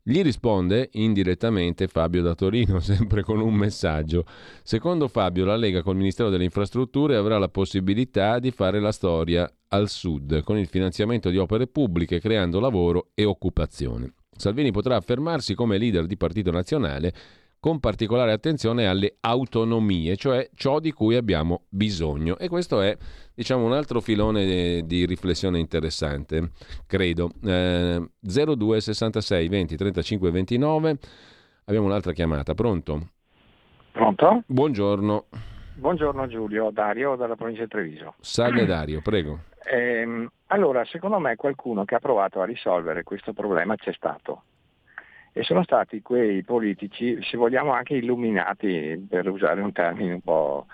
[0.02, 4.26] Gli risponde indirettamente Fabio da Torino, sempre con un messaggio.
[4.64, 9.50] Secondo Fabio, la Lega col Ministero delle Infrastrutture avrà la possibilità di fare la storia
[9.68, 14.14] al sud, con il finanziamento di opere pubbliche, creando lavoro e occupazione.
[14.36, 17.14] Salvini potrà affermarsi come leader di partito nazionale
[17.60, 22.38] con particolare attenzione alle autonomie, cioè ciò di cui abbiamo bisogno.
[22.38, 22.96] E questo è
[23.34, 26.52] diciamo, un altro filone di riflessione interessante,
[26.88, 27.32] credo.
[27.44, 30.98] Eh, 02 66 20 35 29.
[31.66, 33.10] Abbiamo un'altra chiamata, pronto?
[33.92, 34.44] Pronto?
[34.48, 35.26] Buongiorno.
[35.76, 38.16] Buongiorno Giulio, Dario dalla provincia di Treviso.
[38.20, 39.44] Salve Dario, prego.
[39.64, 44.44] Eh, allora, secondo me qualcuno che ha provato a risolvere questo problema c'è stato
[45.34, 50.66] e sono stati quei politici, se vogliamo anche illuminati, per usare un termine un po',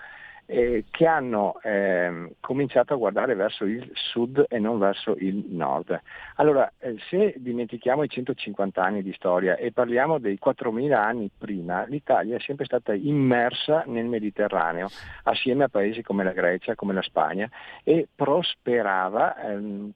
[0.46, 6.00] eh, che hanno eh, cominciato a guardare verso il sud e non verso il nord.
[6.36, 11.84] Allora, eh, se dimentichiamo i 150 anni di storia e parliamo dei 4.000 anni prima,
[11.86, 14.88] l'Italia è sempre stata immersa nel Mediterraneo,
[15.24, 17.50] assieme a paesi come la Grecia, come la Spagna,
[17.82, 19.92] e prosperava ehm,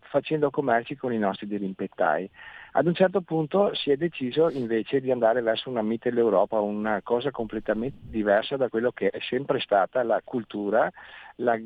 [0.00, 2.30] facendo commerci con i nostri dirimpettai.
[2.78, 7.30] Ad un certo punto si è deciso invece di andare verso una Mitteleuropa, una cosa
[7.30, 10.92] completamente diversa da quello che è sempre stata la cultura
[11.36, 11.58] la,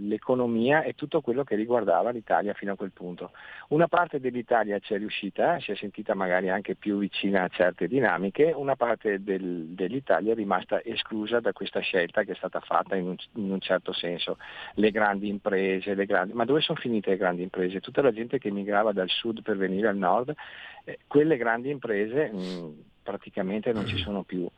[0.00, 3.30] l'economia e tutto quello che riguardava l'Italia fino a quel punto.
[3.68, 7.86] Una parte dell'Italia ci è riuscita, si è sentita magari anche più vicina a certe
[7.86, 12.96] dinamiche, una parte del, dell'Italia è rimasta esclusa da questa scelta che è stata fatta
[12.96, 14.38] in un, in un certo senso.
[14.74, 16.32] Le grandi imprese, le grandi...
[16.32, 17.80] ma dove sono finite le grandi imprese?
[17.80, 20.34] Tutta la gente che migrava dal sud per venire al nord,
[20.84, 24.48] eh, quelle grandi imprese mh, praticamente non ci sono più.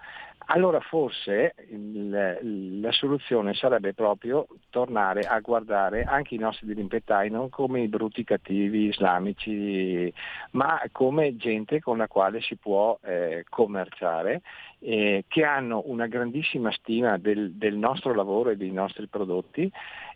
[0.48, 7.48] Allora forse il, la soluzione sarebbe proprio tornare a guardare anche i nostri dirimpettai non
[7.48, 10.12] come i brutti cattivi islamici,
[10.52, 14.42] ma come gente con la quale si può eh, commerciare,
[14.78, 19.68] eh, che hanno una grandissima stima del, del, nostro lavoro e dei nostri prodotti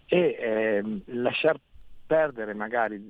[0.06, 1.58] e eh, lasciar
[2.10, 3.00] perdere magari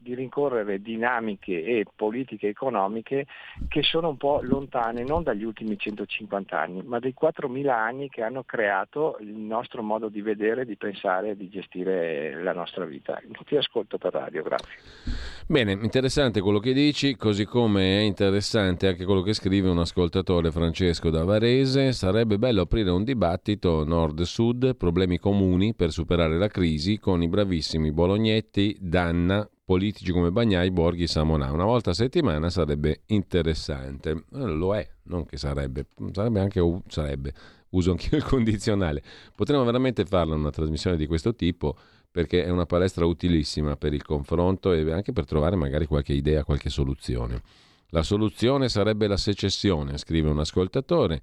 [0.00, 3.26] di rincorrere dinamiche e politiche economiche
[3.68, 8.24] che sono un po' lontane non dagli ultimi 150 anni, ma dei 4.000 anni che
[8.24, 13.22] hanno creato il nostro modo di vedere, di pensare e di gestire la nostra vita.
[13.44, 14.72] Ti ascolto per radio, grazie.
[15.46, 20.50] Bene, interessante quello che dici, così come è interessante anche quello che scrive un ascoltatore
[20.50, 21.92] Francesco da Varese.
[21.92, 27.92] Sarebbe bello aprire un dibattito nord-sud, problemi comuni per superare la crisi con i bravissimi
[27.92, 31.52] bolognesi Tognetti, Danna, politici come Bagnai, Borghi Samonà.
[31.52, 34.24] Una volta a settimana sarebbe interessante.
[34.32, 37.34] Eh, lo è, non che sarebbe, sarebbe anche sarebbe.
[37.70, 39.02] Uso anche il condizionale.
[39.36, 41.76] Potremmo veramente farla una trasmissione di questo tipo
[42.10, 46.44] perché è una palestra utilissima per il confronto e anche per trovare magari qualche idea,
[46.44, 47.42] qualche soluzione.
[47.88, 51.20] La soluzione sarebbe la secessione, scrive un ascoltatore.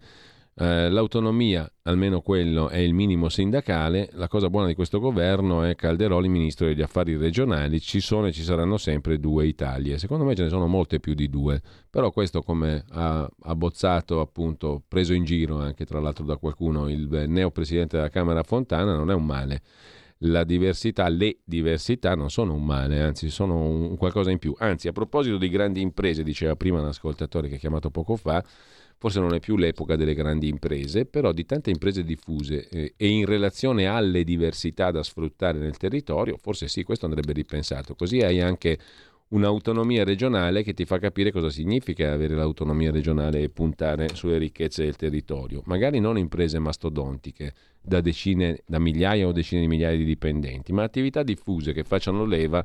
[0.61, 4.09] Eh, l'autonomia, almeno quello è il minimo sindacale.
[4.13, 7.81] La cosa buona di questo governo è Calderoli, ministro degli affari regionali.
[7.81, 9.97] Ci sono e ci saranno sempre due Italie.
[9.97, 11.59] Secondo me ce ne sono molte più di due.
[11.89, 17.07] Però questo, come ha abbozzato, appunto, preso in giro anche tra l'altro da qualcuno il
[17.27, 19.63] neo presidente della Camera Fontana, non è un male.
[20.25, 24.53] La diversità, le diversità non sono un male, anzi sono un qualcosa in più.
[24.59, 28.43] Anzi, a proposito di grandi imprese, diceva prima un ascoltatore che ha chiamato poco fa,
[29.01, 33.07] Forse non è più l'epoca delle grandi imprese, però di tante imprese diffuse eh, e
[33.07, 37.95] in relazione alle diversità da sfruttare nel territorio, forse sì, questo andrebbe ripensato.
[37.95, 38.77] Così hai anche
[39.29, 44.83] un'autonomia regionale che ti fa capire cosa significa avere l'autonomia regionale e puntare sulle ricchezze
[44.83, 45.63] del territorio.
[45.65, 50.83] Magari non imprese mastodontiche da decine, da migliaia o decine di migliaia di dipendenti, ma
[50.83, 52.63] attività diffuse che facciano leva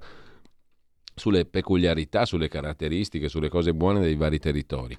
[1.14, 4.94] sulle peculiarità, sulle caratteristiche, sulle cose buone dei vari territori.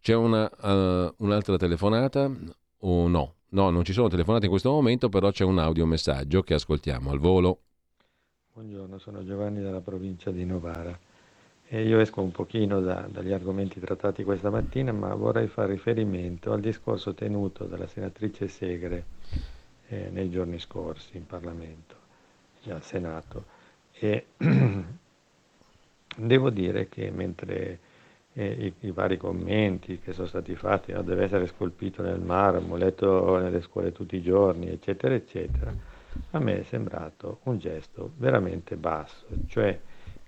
[0.00, 2.30] C'è una, uh, un'altra telefonata
[2.78, 3.34] o no?
[3.50, 7.18] No, non ci sono telefonate in questo momento, però c'è un audiomessaggio che ascoltiamo al
[7.18, 7.58] volo.
[8.54, 10.98] Buongiorno, sono Giovanni dalla provincia di Novara
[11.68, 16.52] E io esco un pochino da, dagli argomenti trattati questa mattina, ma vorrei fare riferimento
[16.52, 19.04] al discorso tenuto dalla senatrice Segre
[19.88, 21.94] eh, nei giorni scorsi in Parlamento,
[22.68, 23.44] al Senato.
[23.92, 24.28] E
[26.16, 27.78] devo dire che mentre
[28.34, 33.38] i, i, vari commenti che sono stati fatti, no, deve essere scolpito nel marmo, letto
[33.38, 35.72] nelle scuole tutti i giorni, eccetera, eccetera,
[36.30, 39.78] a me è sembrato un gesto veramente basso, cioè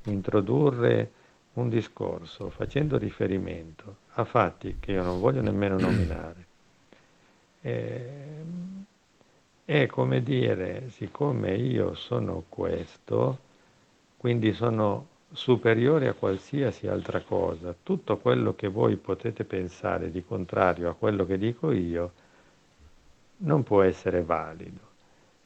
[0.04, 1.10] introdurre
[1.54, 6.46] un discorso facendo riferimento a fatti che io non voglio nemmeno nominare.
[7.60, 8.00] E,
[9.64, 13.38] è come dire, siccome io sono questo,
[14.16, 20.90] quindi sono superiore a qualsiasi altra cosa, tutto quello che voi potete pensare di contrario
[20.90, 22.12] a quello che dico io
[23.38, 24.90] non può essere valido.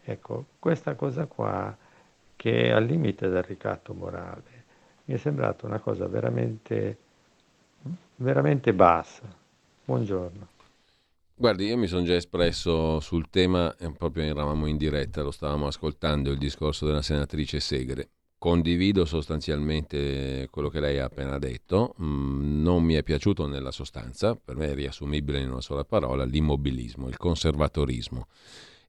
[0.04, 1.76] Ecco, questa cosa qua
[2.36, 4.64] che è al limite del ricatto morale
[5.06, 6.96] mi è sembrata una cosa veramente,
[8.16, 9.22] veramente bassa.
[9.84, 10.48] Buongiorno.
[11.38, 16.30] Guardi, io mi sono già espresso sul tema, proprio eravamo in diretta, lo stavamo ascoltando,
[16.30, 18.08] il discorso della senatrice Segre.
[18.38, 24.36] Condivido sostanzialmente quello che lei ha appena detto, mm, non mi è piaciuto nella sostanza,
[24.36, 28.26] per me è riassumibile in una sola parola, l'immobilismo, il conservatorismo.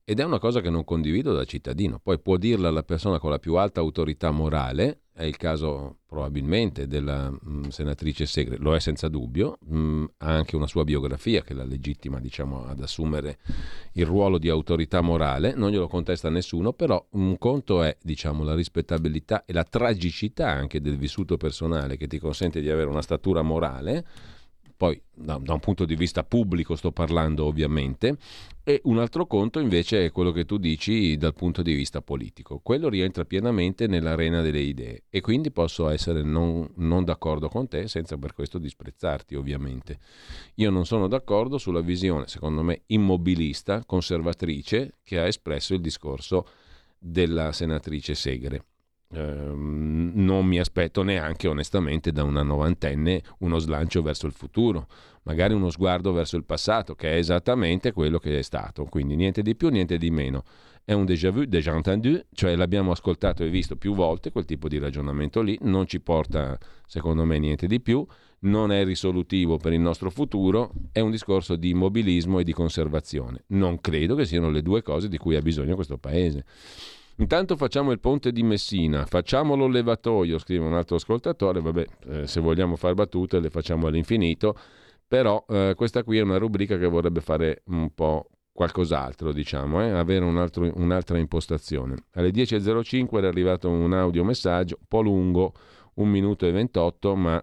[0.10, 2.00] Ed è una cosa che non condivido da cittadino.
[2.02, 6.88] Poi può dirla la persona con la più alta autorità morale, è il caso probabilmente
[6.88, 10.86] della mh, mm, senatrice Segre, lo è senza dubbio, mh, mm, ha anche una sua
[10.86, 13.40] biografia che la legittima diciamo, ad assumere
[13.96, 18.56] il ruolo di autorità morale, non glielo contesta nessuno, però un conto è diciamo, la
[18.56, 23.42] rispettabilità e la tragicità anche del vissuto personale che ti consente di avere una statura
[23.42, 24.06] morale
[24.78, 28.18] poi da, da, un punto di vista pubblico sto parlando ovviamente,
[28.64, 32.60] e un altro conto invece è quello che tu dici dal punto di vista politico.
[32.60, 37.88] Quello rientra pienamente nell'arena delle idee e quindi posso essere non, non d'accordo con te
[37.88, 39.98] senza per questo disprezzarti ovviamente.
[40.56, 46.48] Io non sono d'accordo sulla visione, secondo me, immobilista, conservatrice che ha espresso il discorso
[47.00, 48.64] della senatrice Segre.
[49.14, 54.88] Ehm, non mi aspetto neanche onestamente da una novantenne uno slancio verso il futuro,
[55.24, 59.42] magari uno sguardo verso il passato, che è esattamente quello che è stato, quindi niente
[59.42, 60.44] di più, niente di meno.
[60.84, 64.70] È un déjà vu, déjà entendu, cioè l'abbiamo ascoltato e visto più volte, quel tipo
[64.70, 68.06] di ragionamento lì, non ci porta secondo me niente di più,
[68.40, 73.44] non è risolutivo per il nostro futuro, è un discorso di immobilismo e di conservazione.
[73.48, 76.46] Non credo che siano le due cose di cui ha bisogno questo Paese.
[77.20, 82.40] Intanto facciamo il ponte di Messina, facciamolo levatoio, scrive un altro ascoltatore, vabbè, eh, se
[82.40, 84.56] vogliamo fare battute le facciamo all'infinito,
[85.08, 89.90] però eh, questa qui è una rubrica che vorrebbe fare un po' qualcos'altro, diciamo, eh?
[89.90, 91.96] avere un altro, un'altra impostazione.
[92.14, 95.54] Alle 10.05 è arrivato un audiomessaggio, un po' lungo,
[95.96, 97.42] un minuto e 28, ma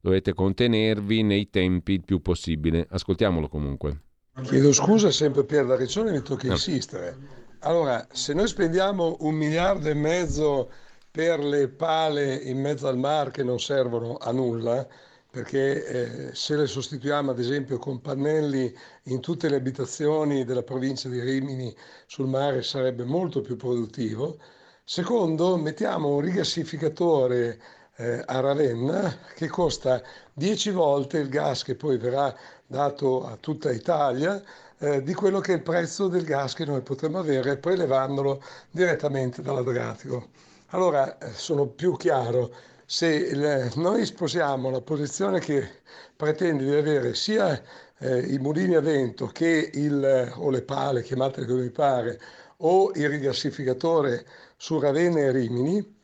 [0.00, 2.86] dovete contenervi nei tempi il più possibile.
[2.88, 4.02] Ascoltiamolo comunque.
[4.42, 7.45] Chiedo scusa sempre per la regione, mi tocca insistere.
[7.60, 10.70] Allora, se noi spendiamo un miliardo e mezzo
[11.10, 14.86] per le pale in mezzo al mar che non servono a nulla,
[15.30, 15.84] perché
[16.30, 21.20] eh, se le sostituiamo ad esempio con pannelli in tutte le abitazioni della provincia di
[21.20, 21.74] Rimini
[22.06, 24.38] sul mare sarebbe molto più produttivo.
[24.84, 27.58] Secondo, mettiamo un rigassificatore
[27.96, 30.02] eh, a Ravenna che costa
[30.32, 32.34] 10 volte il gas che poi verrà
[32.66, 34.42] dato a tutta Italia
[34.78, 39.42] eh, di quello che è il prezzo del gas che noi potremmo avere prelevandolo direttamente
[39.42, 40.28] dall'Adriatico.
[40.68, 42.52] Allora eh, sono più chiaro,
[42.84, 45.82] se il, noi sposiamo la posizione che
[46.14, 47.60] pretende di avere sia
[47.98, 52.20] eh, i mulini a vento che il, o le pale, chiamatele come vi pare,
[52.58, 55.94] o il rigassificatore su Ravenna e Rimini,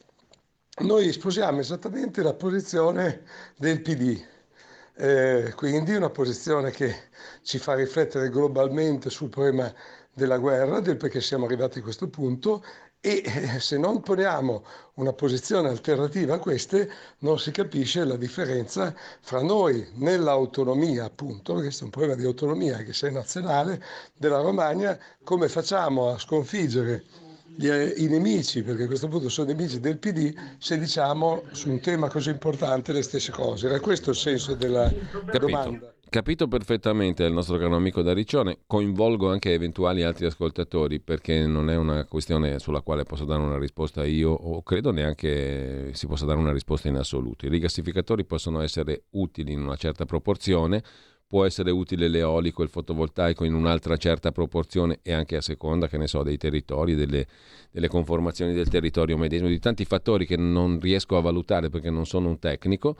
[0.80, 3.22] noi sposiamo esattamente la posizione
[3.56, 4.20] del PD,
[4.94, 6.94] eh, quindi una posizione che
[7.42, 9.72] ci fa riflettere globalmente sul problema
[10.12, 12.62] della guerra, del perché siamo arrivati a questo punto
[13.00, 14.64] e eh, se non poniamo
[14.94, 16.88] una posizione alternativa a queste
[17.18, 22.78] non si capisce la differenza fra noi nell'autonomia appunto, questo è un problema di autonomia
[22.78, 23.82] che sia nazionale
[24.16, 27.04] della Romagna, come facciamo a sconfiggere
[27.60, 31.80] eh, i nemici, perché a questo punto sono nemici del PD, se diciamo su un
[31.80, 33.66] tema così importante le stesse cose.
[33.66, 35.38] Era questo il senso della Capito.
[35.38, 35.94] domanda.
[36.12, 41.70] Capito perfettamente il nostro caro amico da Riccione, coinvolgo anche eventuali altri ascoltatori perché non
[41.70, 46.26] è una questione sulla quale posso dare una risposta io o credo neanche si possa
[46.26, 47.46] dare una risposta in assoluto.
[47.46, 50.82] I rigassificatori possono essere utili in una certa proporzione,
[51.32, 55.88] può essere utile l'eolico e il fotovoltaico in un'altra certa proporzione e anche a seconda,
[55.88, 57.26] che ne so, dei territori, delle,
[57.70, 62.04] delle conformazioni del territorio medesimo, di tanti fattori che non riesco a valutare perché non
[62.04, 62.96] sono un tecnico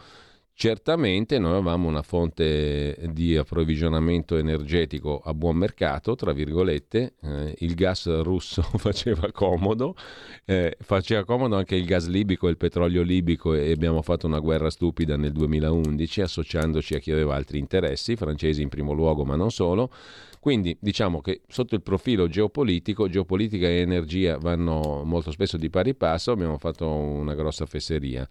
[0.54, 7.74] Certamente noi avevamo una fonte di approvvigionamento energetico a buon mercato, tra virgolette, eh, il
[7.74, 9.96] gas russo faceva comodo,
[10.44, 14.38] eh, faceva comodo anche il gas libico e il petrolio libico e abbiamo fatto una
[14.40, 19.34] guerra stupida nel 2011 associandoci a chi aveva altri interessi, francesi in primo luogo ma
[19.34, 19.90] non solo.
[20.38, 25.94] Quindi diciamo che sotto il profilo geopolitico, geopolitica e energia vanno molto spesso di pari
[25.94, 28.28] passo, abbiamo fatto una grossa fesseria.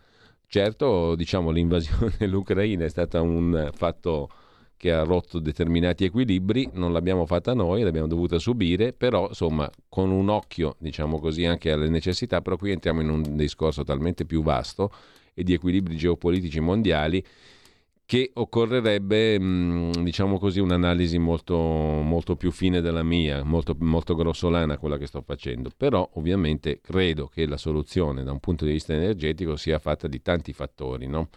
[0.54, 4.30] Certo, diciamo, l'invasione dell'Ucraina è stato un fatto
[4.76, 10.12] che ha rotto determinati equilibri, non l'abbiamo fatta noi, l'abbiamo dovuta subire, però insomma con
[10.12, 14.43] un occhio, diciamo così, anche alle necessità, però qui entriamo in un discorso talmente più
[14.43, 14.91] vasto
[15.34, 17.24] e di equilibri geopolitici mondiali
[18.12, 24.78] che occorrerebbe, mm, diciamo così, un'analisi molto, molto più fine della mia, molto, molto grossolana
[24.78, 25.70] quella che sto facendo.
[25.78, 30.22] Però ovviamente credo che la soluzione da un punto di vista energetico sia fatta di
[30.22, 31.30] tanti fattori, no?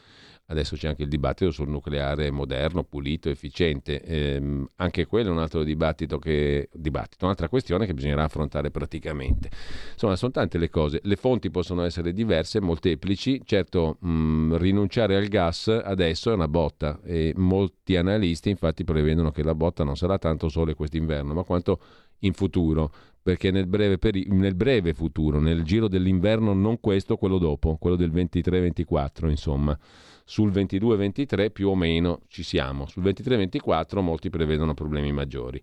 [0.47, 4.03] Adesso c'è anche il dibattito sul nucleare moderno, pulito, efficiente.
[4.03, 9.49] Eh, anche quello è un altro dibattito che, dibattito, un'altra questione che bisognerà affrontare praticamente.
[9.93, 11.01] Insomma, sono tante le cose.
[11.03, 13.41] Le fonti possono essere diverse, molteplici.
[13.45, 19.31] Certo, mh, mm, rinunciare al gas adesso è una botta e molti analisti infatti prevedono
[19.31, 21.81] che la botta non sarà tanto solo quest'inverno, ma quanto
[22.21, 22.93] in futuro
[23.25, 27.97] perché nel breve, peri- nel breve, futuro, nel giro dell'inverno, non questo, quello dopo, quello
[27.97, 29.79] del 23-24, insomma.
[30.25, 35.61] Sul 22-23 più o meno ci siamo, sul 23-24 molti prevedono problemi maggiori.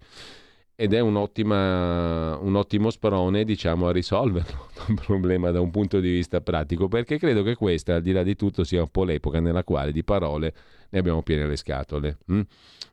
[0.75, 6.41] Ed è un, ottimo sprone diciamo, a risolverlo un problema da un punto di vista
[6.41, 9.63] pratico perché credo che questa al di là di tutto sia un po' l'epoca nella
[9.63, 10.53] quale di parole
[10.89, 12.41] ne abbiamo piene le scatole mm?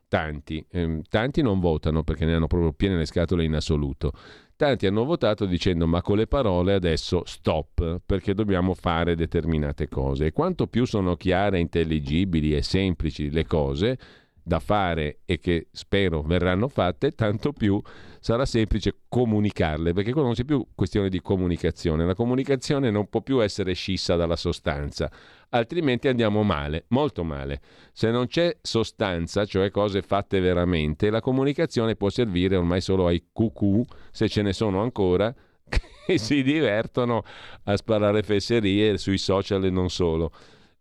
[0.07, 4.11] tanti, ehm, tanti non votano perché ne hanno proprio piene le scatole in assoluto
[4.59, 10.25] tanti hanno votato dicendo ma con le parole adesso stop perché dobbiamo fare determinate cose
[10.25, 13.97] e quanto più sono chiare, intelligibili e semplici le cose
[14.43, 17.81] da fare e che spero verranno fatte, tanto più
[18.19, 23.21] sarà semplice comunicarle, perché qua non c'è più questione di comunicazione, la comunicazione non può
[23.21, 25.09] più essere scissa dalla sostanza,
[25.49, 27.61] altrimenti andiamo male, molto male.
[27.93, 33.27] Se non c'è sostanza, cioè cose fatte veramente, la comunicazione può servire ormai solo ai
[33.31, 35.33] cucù, se ce ne sono ancora,
[36.05, 37.23] che si divertono
[37.63, 40.31] a sparare fesserie sui social e non solo.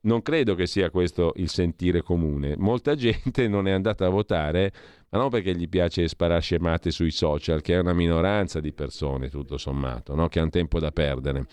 [0.01, 2.57] Non credo che sia questo il sentire comune.
[2.57, 4.73] Molta gente non è andata a votare,
[5.11, 9.29] ma non perché gli piace sparare scemate sui social, che è una minoranza di persone,
[9.29, 10.29] tutto sommato, no?
[10.29, 11.47] che hanno tempo da perdere,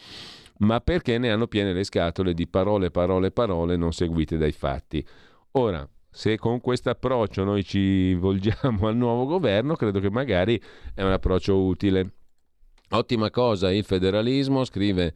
[0.60, 5.06] ma perché ne hanno piene le scatole di parole, parole, parole non seguite dai fatti.
[5.54, 10.62] Ora, se con questo approccio noi ci volgiamo al nuovo governo, credo che magari
[10.94, 12.12] è un approccio utile.
[12.90, 15.14] Ottima cosa il federalismo, scrive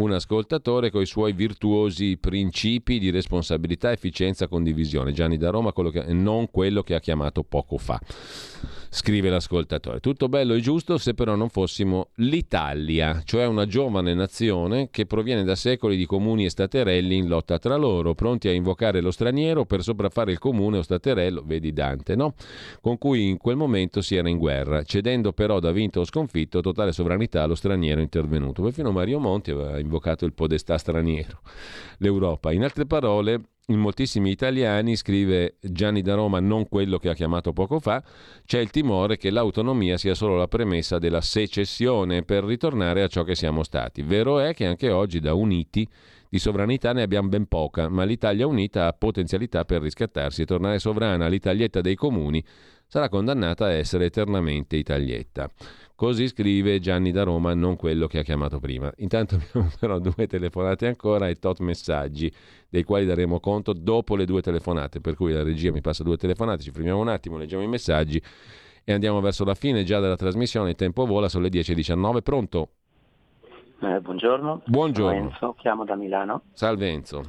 [0.00, 5.12] un ascoltatore con i suoi virtuosi principi di responsabilità, efficienza, condivisione.
[5.12, 8.00] Gianni da Roma, che, non quello che ha chiamato poco fa
[8.90, 10.00] scrive l'ascoltatore.
[10.00, 15.44] Tutto bello e giusto se però non fossimo l'Italia, cioè una giovane nazione che proviene
[15.44, 19.64] da secoli di comuni e staterelli in lotta tra loro, pronti a invocare lo straniero
[19.64, 22.34] per sopraffare il comune o staterello, vedi Dante, no?
[22.80, 26.60] Con cui in quel momento si era in guerra, cedendo però da vinto o sconfitto
[26.60, 28.62] totale sovranità allo straniero intervenuto.
[28.62, 31.42] Perfino Mario Monti aveva invocato il podestà straniero,
[31.98, 32.50] l'Europa.
[32.50, 37.52] In altre parole, in moltissimi italiani, scrive Gianni da Roma, non quello che ha chiamato
[37.52, 38.02] poco fa,
[38.44, 43.22] c'è il timore che l'autonomia sia solo la premessa della secessione per ritornare a ciò
[43.22, 44.02] che siamo stati.
[44.02, 45.88] Vero è che anche oggi da uniti
[46.28, 50.78] di sovranità ne abbiamo ben poca, ma l'Italia unita ha potenzialità per riscattarsi e tornare
[50.78, 51.28] sovrana.
[51.28, 52.44] L'Italietta dei comuni
[52.86, 55.48] sarà condannata a essere eternamente Italietta.
[56.00, 58.90] Così scrive Gianni da Roma, non quello che ha chiamato prima.
[59.00, 62.32] Intanto abbiamo però due telefonate ancora e tot messaggi,
[62.70, 66.16] dei quali daremo conto dopo le due telefonate, per cui la regia mi passa due
[66.16, 68.18] telefonate, ci fermiamo un attimo, leggiamo i messaggi
[68.82, 72.68] e andiamo verso la fine già della trasmissione, il tempo vola, sono le 10.19, pronto?
[73.82, 74.62] Eh, buongiorno.
[74.64, 75.18] Buongiorno.
[75.18, 76.44] Sono Enzo, chiamo da Milano.
[76.54, 77.22] Salve Enzo.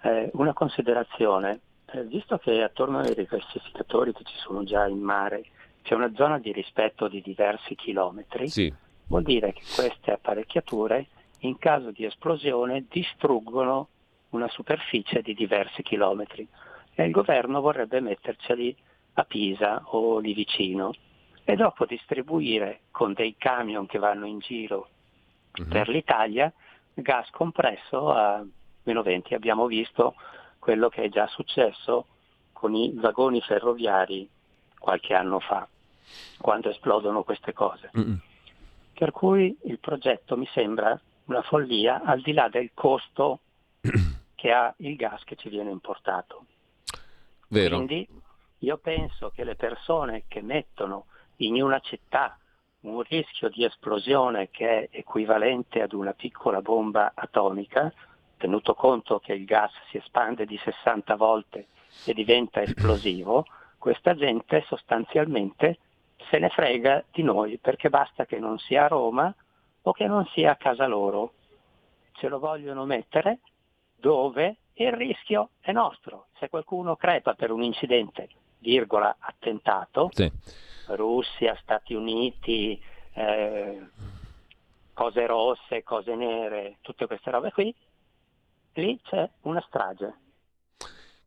[0.00, 1.60] Eh, una considerazione,
[1.92, 5.44] eh, visto che attorno ai rigassificatori che ci sono già in mare
[5.84, 8.72] c'è una zona di rispetto di diversi chilometri, sì.
[9.06, 11.06] vuol dire che queste apparecchiature
[11.40, 13.88] in caso di esplosione distruggono
[14.30, 16.48] una superficie di diversi chilometri
[16.94, 18.74] e il governo vorrebbe metterceli
[19.14, 20.94] a Pisa o lì vicino
[21.44, 24.88] e dopo distribuire con dei camion che vanno in giro
[25.54, 25.68] uh-huh.
[25.68, 26.50] per l'Italia
[26.94, 28.42] gas compresso a
[28.84, 29.34] meno 20.
[29.34, 30.14] Abbiamo visto
[30.58, 32.06] quello che è già successo
[32.52, 34.26] con i vagoni ferroviari
[34.78, 35.66] qualche anno fa,
[36.38, 37.90] quando esplodono queste cose.
[37.96, 38.18] Mm-mm.
[38.92, 43.40] Per cui il progetto mi sembra una follia al di là del costo
[44.34, 46.46] che ha il gas che ci viene importato.
[47.48, 47.76] Vero.
[47.76, 48.06] Quindi
[48.58, 52.38] io penso che le persone che mettono in una città
[52.84, 57.92] un rischio di esplosione che è equivalente ad una piccola bomba atomica,
[58.36, 61.68] tenuto conto che il gas si espande di 60 volte
[62.04, 63.46] e diventa esplosivo,
[63.78, 65.78] questa gente sostanzialmente
[66.30, 69.34] se ne frega di noi perché basta che non sia a Roma
[69.82, 71.32] o che non sia a casa loro.
[72.12, 73.40] Ce lo vogliono mettere
[73.96, 76.26] dove il rischio è nostro.
[76.38, 80.30] Se qualcuno crepa per un incidente, virgola, attentato, sì.
[80.88, 82.80] Russia, Stati Uniti,
[83.12, 83.82] eh,
[84.92, 87.74] cose rosse, cose nere, tutte queste robe qui,
[88.74, 90.14] lì c'è una strage.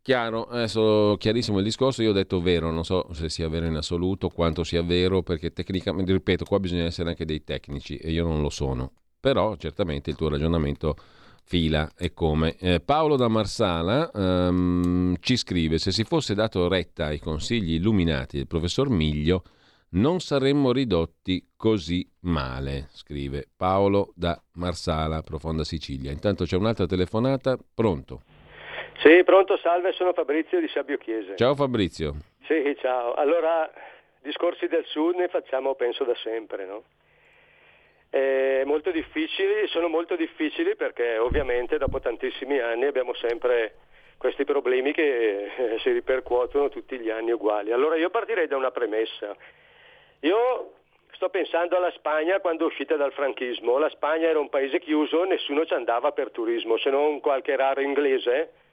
[0.07, 3.75] Chiaro, adesso chiarissimo il discorso, io ho detto vero, non so se sia vero in
[3.75, 8.23] assoluto, quanto sia vero, perché tecnicamente, ripeto, qua bisogna essere anche dei tecnici e io
[8.23, 10.95] non lo sono, però certamente il tuo ragionamento
[11.43, 12.55] fila e come.
[12.55, 18.37] Eh, Paolo da Marsala um, ci scrive, se si fosse dato retta ai consigli illuminati
[18.37, 19.43] del professor Miglio,
[19.89, 26.13] non saremmo ridotti così male, scrive Paolo da Marsala, profonda Sicilia.
[26.13, 28.21] Intanto c'è un'altra telefonata, pronto?
[28.99, 31.35] Sì, pronto, salve, sono Fabrizio di Sabio Chiese.
[31.35, 32.15] Ciao Fabrizio.
[32.45, 33.13] Sì, ciao.
[33.13, 33.69] Allora,
[34.21, 36.83] discorsi del Sud ne facciamo penso da sempre, no?
[38.09, 43.75] Eh, molto difficili, sono molto difficili perché ovviamente dopo tantissimi anni abbiamo sempre
[44.17, 47.71] questi problemi che eh, si ripercuotono tutti gli anni uguali.
[47.71, 49.35] Allora io partirei da una premessa.
[50.21, 50.73] Io
[51.11, 53.77] sto pensando alla Spagna quando uscite dal franchismo.
[53.77, 57.81] La Spagna era un paese chiuso, nessuno ci andava per turismo, se non qualche raro
[57.81, 58.65] inglese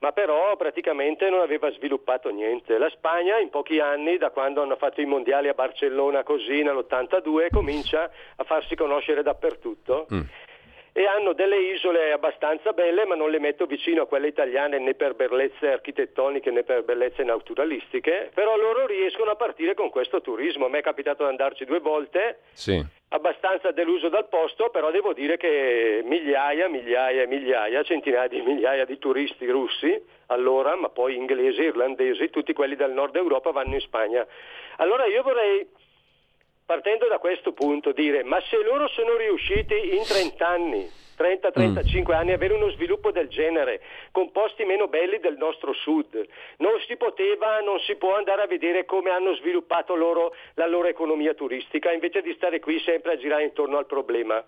[0.00, 2.78] ma però praticamente non aveva sviluppato niente.
[2.78, 7.48] La Spagna in pochi anni, da quando hanno fatto i mondiali a Barcellona così nell'82,
[7.50, 10.06] comincia a farsi conoscere dappertutto.
[10.12, 10.20] Mm
[10.96, 14.94] e hanno delle isole abbastanza belle ma non le metto vicino a quelle italiane né
[14.94, 20.64] per bellezze architettoniche né per bellezze naturalistiche, però loro riescono a partire con questo turismo.
[20.64, 22.82] A me è capitato di andarci due volte, sì.
[23.10, 28.86] abbastanza deluso dal posto, però devo dire che migliaia, migliaia e migliaia, centinaia di migliaia
[28.86, 33.80] di turisti russi, allora, ma poi inglesi, irlandesi, tutti quelli del nord Europa vanno in
[33.80, 34.26] Spagna.
[34.78, 35.68] Allora io vorrei
[36.66, 42.10] partendo da questo punto, dire ma se loro sono riusciti in 30 anni, 30-35 mm.
[42.10, 46.26] anni, avere uno sviluppo del genere, con posti meno belli del nostro sud.
[46.58, 50.88] Non si poteva, non si può andare a vedere come hanno sviluppato loro la loro
[50.88, 54.44] economia turistica, invece di stare qui sempre a girare intorno al problema.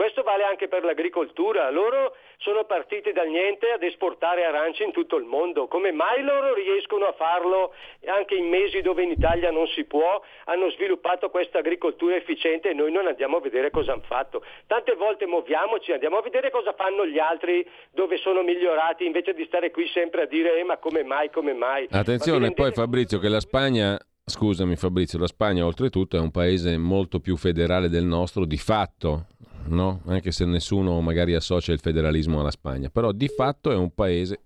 [0.00, 1.68] Questo vale anche per l'agricoltura.
[1.68, 5.68] Loro sono partiti dal niente ad esportare arance in tutto il mondo.
[5.68, 7.74] Come mai loro riescono a farlo
[8.06, 10.22] anche in mesi dove in Italia non si può?
[10.46, 14.42] Hanno sviluppato questa agricoltura efficiente e noi non andiamo a vedere cosa hanno fatto.
[14.66, 19.44] Tante volte muoviamoci, andiamo a vedere cosa fanno gli altri dove sono migliorati invece di
[19.44, 21.86] stare qui sempre a dire eh, ma come mai, come mai.
[21.90, 22.62] Attenzione rendete...
[22.62, 27.36] poi Fabrizio che la Spagna Scusami Fabrizio, la Spagna oltretutto è un paese molto più
[27.36, 29.26] federale del nostro di fatto,
[29.66, 30.00] no?
[30.06, 34.40] anche se nessuno magari associa il federalismo alla Spagna, però di fatto è un paese,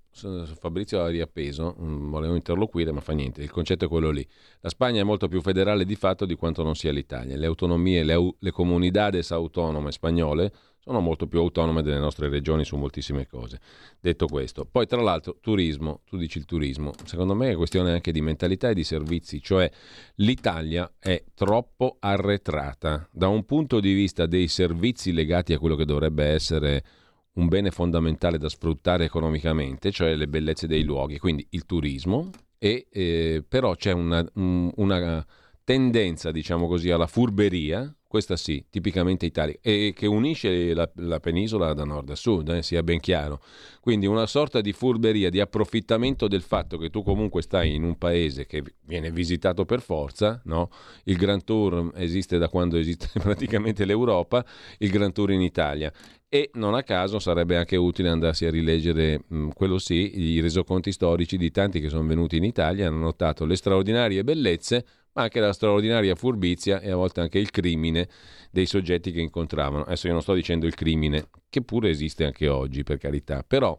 [0.58, 4.26] Fabrizio ha riappeso, mm, volevo interloquire ma fa niente, il concetto è quello lì,
[4.60, 8.04] la Spagna è molto più federale di fatto di quanto non sia l'Italia, le autonomie,
[8.04, 10.52] le, le comunidades autonome spagnole
[10.84, 13.58] sono molto più autonome delle nostre regioni su moltissime cose.
[13.98, 18.12] Detto questo, poi tra l'altro turismo, tu dici il turismo, secondo me è questione anche
[18.12, 19.70] di mentalità e di servizi, cioè
[20.16, 25.86] l'Italia è troppo arretrata da un punto di vista dei servizi legati a quello che
[25.86, 26.84] dovrebbe essere
[27.32, 32.28] un bene fondamentale da sfruttare economicamente, cioè le bellezze dei luoghi, quindi il turismo,
[32.58, 35.26] e, eh, però c'è una, una
[35.64, 41.74] tendenza, diciamo così, alla furberia, questa sì, tipicamente italica, e che unisce la, la, penisola
[41.74, 43.40] da nord a sud, eh, sia ben chiaro.
[43.80, 47.98] Quindi una sorta di furberia, di approfittamento del fatto che tu comunque stai in un
[47.98, 50.70] paese che viene visitato per forza, no?
[51.06, 54.46] il Grand Tour esiste da quando esiste praticamente l'Europa,
[54.78, 55.92] il Grand Tour in Italia.
[56.28, 60.92] E non a caso sarebbe anche utile andarsi a rileggere, mh, quello sì, i resoconti
[60.92, 64.84] storici di tanti che sono venuti in Italia, hanno notato le straordinarie bellezze
[65.14, 68.08] ma anche la straordinaria furbizia e a volte anche il crimine
[68.50, 69.84] dei soggetti che incontravano.
[69.84, 73.76] Adesso io non sto dicendo il crimine, che pure esiste anche oggi, per carità, però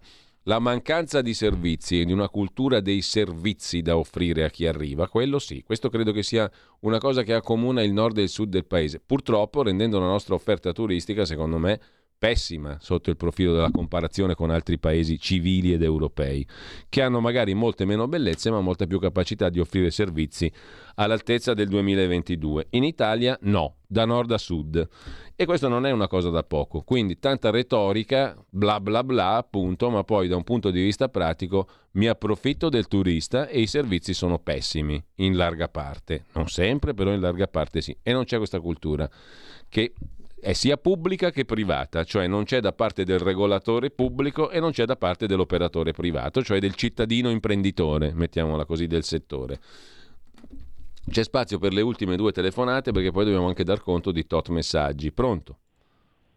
[0.48, 5.08] la mancanza di servizi e di una cultura dei servizi da offrire a chi arriva,
[5.08, 6.50] quello sì, questo credo che sia
[6.82, 9.02] una cosa che accomuna il nord e il sud del paese.
[9.04, 11.80] Purtroppo, rendendo la nostra offerta turistica, secondo me,
[12.18, 16.47] pessima sotto il profilo della comparazione con altri paesi civili ed europei,
[16.89, 20.51] che hanno magari molte meno bellezze ma molta più capacità di offrire servizi
[20.95, 22.68] all'altezza del 2022.
[22.72, 24.88] In Italia no, da nord a sud.
[25.36, 26.82] E questo non è una cosa da poco.
[26.82, 31.68] Quindi tanta retorica, bla bla bla, appunto, ma poi da un punto di vista pratico
[31.91, 36.26] mi approfitto del turista e i servizi sono pessimi, in larga parte.
[36.34, 37.95] Non sempre, però in larga parte sì.
[38.01, 39.09] E non c'è questa cultura
[39.68, 39.93] che
[40.46, 44.70] è sia pubblica che privata, cioè non c'è da parte del regolatore pubblico e non
[44.70, 49.60] c'è da parte dell'operatore privato, cioè del cittadino imprenditore, mettiamola così, del settore.
[51.10, 54.50] C'è spazio per le ultime due telefonate perché poi dobbiamo anche dar conto di tot
[54.50, 55.12] messaggi.
[55.12, 55.58] Pronto?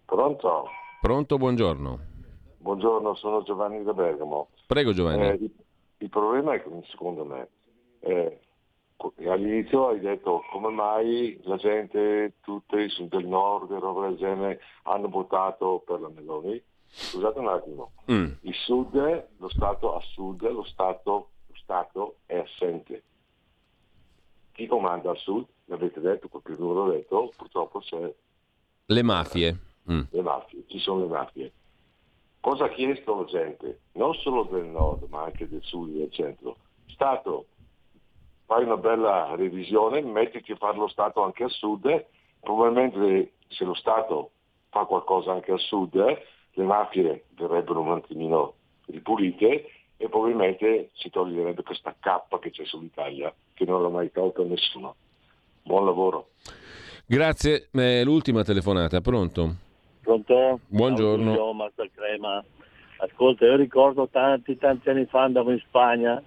[0.07, 0.65] Pronto?
[1.03, 1.99] Pronto, buongiorno.
[2.57, 4.49] Buongiorno, sono Giovanni da Bergamo.
[4.67, 5.27] Prego Giovanni.
[5.27, 5.51] Eh, il,
[5.99, 7.49] il, problema è che secondo me
[8.01, 8.41] eh,
[9.27, 12.77] all'inizio hai detto come mai la gente, tutti
[13.09, 16.61] del nord roba del genere, hanno votato per la Meloni.
[16.91, 18.31] Scusate un attimo, mm.
[18.41, 23.03] il sud, lo Stato a sud, lo Stato, lo Stato è assente
[24.59, 28.13] chi comanda al sud, l'avete detto, qualcuno l'ha detto, purtroppo c'è...
[28.87, 29.57] Le mafie.
[29.89, 30.01] Mm.
[30.11, 31.53] Le mafie, ci sono le mafie.
[32.41, 33.83] Cosa ha chiesto la gente?
[33.93, 36.57] Non solo del nord, ma anche del sud e del centro.
[36.87, 37.47] Stato,
[38.49, 42.07] fai una bella revisione, mettiti a fare lo Stato anche al sud,
[42.41, 44.31] probabilmente se lo Stato
[44.71, 48.55] fa qualcosa anche al sud, le mafie verrebbero un attimino
[48.87, 54.41] ripulite e probabilmente si toglierebbe questa cappa che c'è sull'Italia, che non l'ha mai tolto
[54.41, 54.95] a nessuno.
[55.63, 56.29] Buon lavoro.
[57.05, 59.57] Grazie, è l'ultima telefonata, pronto?
[60.01, 60.61] Pronto?
[60.69, 61.37] Buongiorno.
[61.95, 62.43] Crema.
[62.97, 66.23] Ascolta, io ricordo tanti, tanti anni fa andavo in Spagna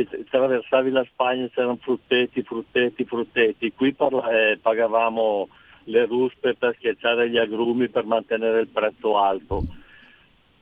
[0.00, 3.72] attraversavi la Spagna c'erano fruttetti, fruttetti, fruttetti.
[3.72, 5.48] Qui parla, eh, pagavamo
[5.84, 9.64] le ruspe per schiacciare gli agrumi per mantenere il prezzo alto.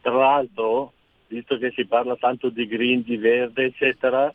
[0.01, 0.93] Tra l'altro
[1.33, 4.33] visto che si parla tanto di green, di verde, eccetera,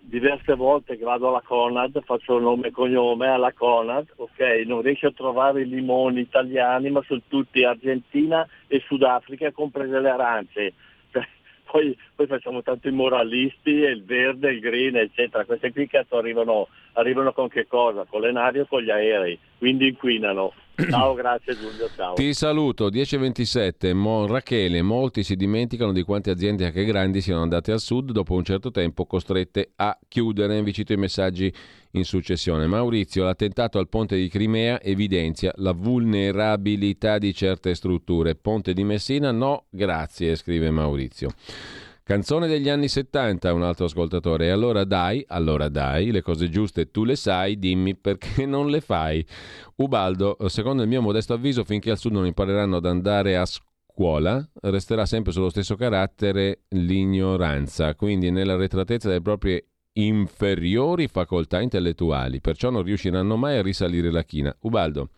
[0.00, 5.06] diverse volte che vado alla Conad, faccio nome e cognome alla Conad, ok, non riesco
[5.06, 10.72] a trovare i limoni italiani, ma sono tutti Argentina e Sudafrica, comprese le arance.
[11.70, 15.44] Poi, poi, facciamo tanto i moralisti, il verde, il green, eccetera.
[15.44, 18.04] Queste qui cazzo arrivano, arrivano con che cosa?
[18.08, 20.52] Con le navi o con gli aerei, quindi inquinano.
[20.88, 22.14] Ciao, grazie Giulio, ciao.
[22.14, 27.72] Ti saluto, 10.27, Mo- Rachele, molti si dimenticano di quante aziende anche grandi siano andate
[27.72, 31.52] al sud dopo un certo tempo costrette a chiudere, vi cito i messaggi
[31.92, 32.66] in successione.
[32.66, 38.34] Maurizio, l'attentato al ponte di Crimea evidenzia la vulnerabilità di certe strutture.
[38.34, 41.30] Ponte di Messina no, grazie, scrive Maurizio.
[42.02, 44.46] Canzone degli anni 70, un altro ascoltatore.
[44.46, 48.80] E allora dai, allora dai, le cose giuste tu le sai, dimmi perché non le
[48.80, 49.24] fai.
[49.76, 54.46] Ubaldo, secondo il mio modesto avviso, finché al sud non impareranno ad andare a scuola,
[54.62, 62.70] resterà sempre sullo stesso carattere l'ignoranza, quindi nella retratezza delle proprie inferiori facoltà intellettuali, perciò
[62.70, 64.54] non riusciranno mai a risalire la china.
[64.60, 65.10] Ubaldo,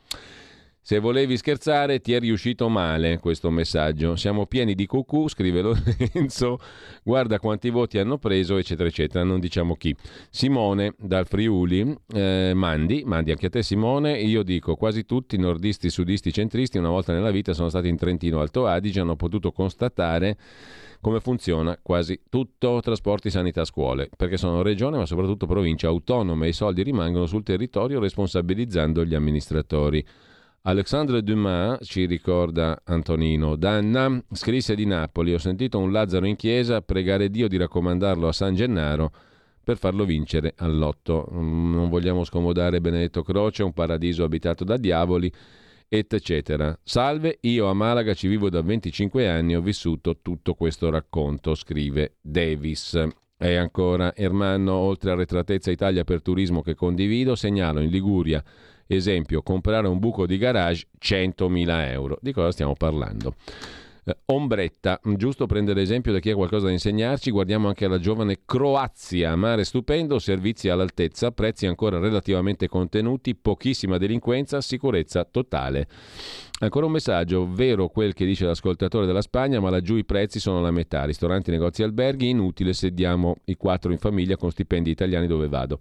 [0.84, 4.16] se volevi scherzare, ti è riuscito male questo messaggio.
[4.16, 6.58] Siamo pieni di cucù, scrive Lorenzo.
[7.04, 9.22] Guarda quanti voti hanno preso, eccetera, eccetera.
[9.22, 9.94] Non diciamo chi.
[10.28, 14.18] Simone dal Friuli, eh, mandi, mandi anche a te Simone.
[14.18, 18.40] Io dico quasi tutti, nordisti, sudisti, centristi, una volta nella vita sono stati in Trentino
[18.40, 20.36] Alto Adige, hanno potuto constatare
[21.00, 26.52] come funziona quasi tutto, trasporti, sanità, scuole, perché sono regione ma soprattutto province autonome i
[26.52, 30.04] soldi rimangono sul territorio responsabilizzando gli amministratori.
[30.64, 36.82] Alexandre Dumas, ci ricorda Antonino Danna, scrisse di Napoli, ho sentito un Lazzaro in chiesa
[36.82, 39.10] pregare Dio di raccomandarlo a San Gennaro
[39.64, 41.26] per farlo vincere all'otto.
[41.32, 45.32] Non vogliamo scomodare Benedetto Croce, un paradiso abitato da diavoli,
[45.88, 46.78] eccetera.
[46.80, 52.18] Salve, io a Malaga ci vivo da 25 anni, ho vissuto tutto questo racconto, scrive
[52.20, 53.04] Davis.
[53.36, 58.40] E ancora Ermanno, oltre a Retratezza Italia per Turismo che condivido, segnalo in Liguria
[58.96, 62.18] Esempio, comprare un buco di garage 100.000 euro.
[62.20, 63.34] Di cosa stiamo parlando?
[64.04, 68.40] Eh, ombretta, giusto prendere esempio da chi ha qualcosa da insegnarci, guardiamo anche alla giovane
[68.44, 75.86] Croazia, mare stupendo, servizi all'altezza, prezzi ancora relativamente contenuti, pochissima delinquenza, sicurezza totale.
[76.58, 80.60] Ancora un messaggio, vero quel che dice l'ascoltatore della Spagna, ma laggiù i prezzi sono
[80.60, 85.28] la metà, ristoranti, negozi, alberghi, inutile se diamo i quattro in famiglia con stipendi italiani
[85.28, 85.78] dove vado.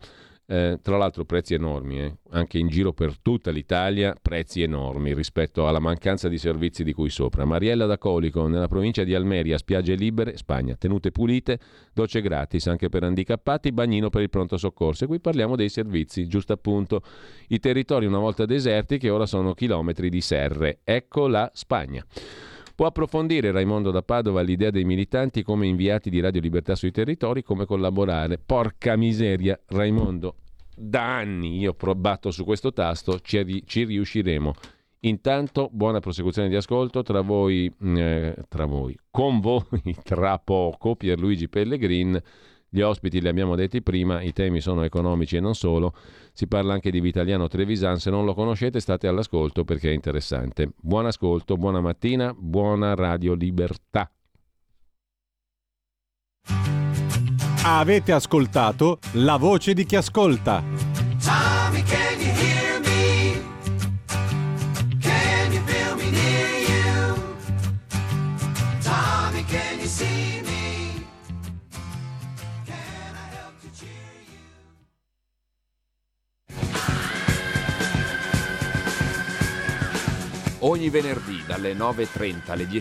[0.52, 2.16] Eh, tra l'altro prezzi enormi, eh.
[2.32, 7.10] anche in giro per tutta l'Italia prezzi enormi rispetto alla mancanza di servizi di cui
[7.10, 7.46] sopra.
[7.46, 11.58] Mariella da Colico, nella provincia di Almeria, spiagge libere, Spagna, tenute pulite,
[11.94, 15.06] docce gratis anche per handicappati, bagnino per il pronto soccorso.
[15.06, 17.02] E qui parliamo dei servizi, giusto appunto,
[17.48, 20.80] i territori una volta deserti che ora sono chilometri di serre.
[20.84, 22.06] Ecco la Spagna.
[22.82, 27.44] Può approfondire Raimondo da Padova l'idea dei militanti come inviati di Radio Libertà sui territori,
[27.44, 28.40] come collaborare.
[28.40, 30.38] Porca miseria, Raimondo,
[30.76, 34.54] da anni io ho provato su questo tasto, ci, ci riusciremo.
[35.02, 39.62] Intanto, buona prosecuzione di ascolto tra voi, eh, tra voi, con voi
[40.04, 42.20] tra poco, Pierluigi Pellegrin.
[42.74, 45.94] Gli ospiti li abbiamo detti prima, i temi sono economici e non solo.
[46.32, 50.72] Si parla anche di Vitaliano Trevisan, se non lo conoscete state all'ascolto perché è interessante.
[50.80, 54.10] Buon ascolto, buona mattina, buona Radio Libertà.
[57.66, 60.64] Avete ascoltato la voce di chi ascolta.
[80.64, 82.70] Ogni venerdì dalle 9.30 alle 10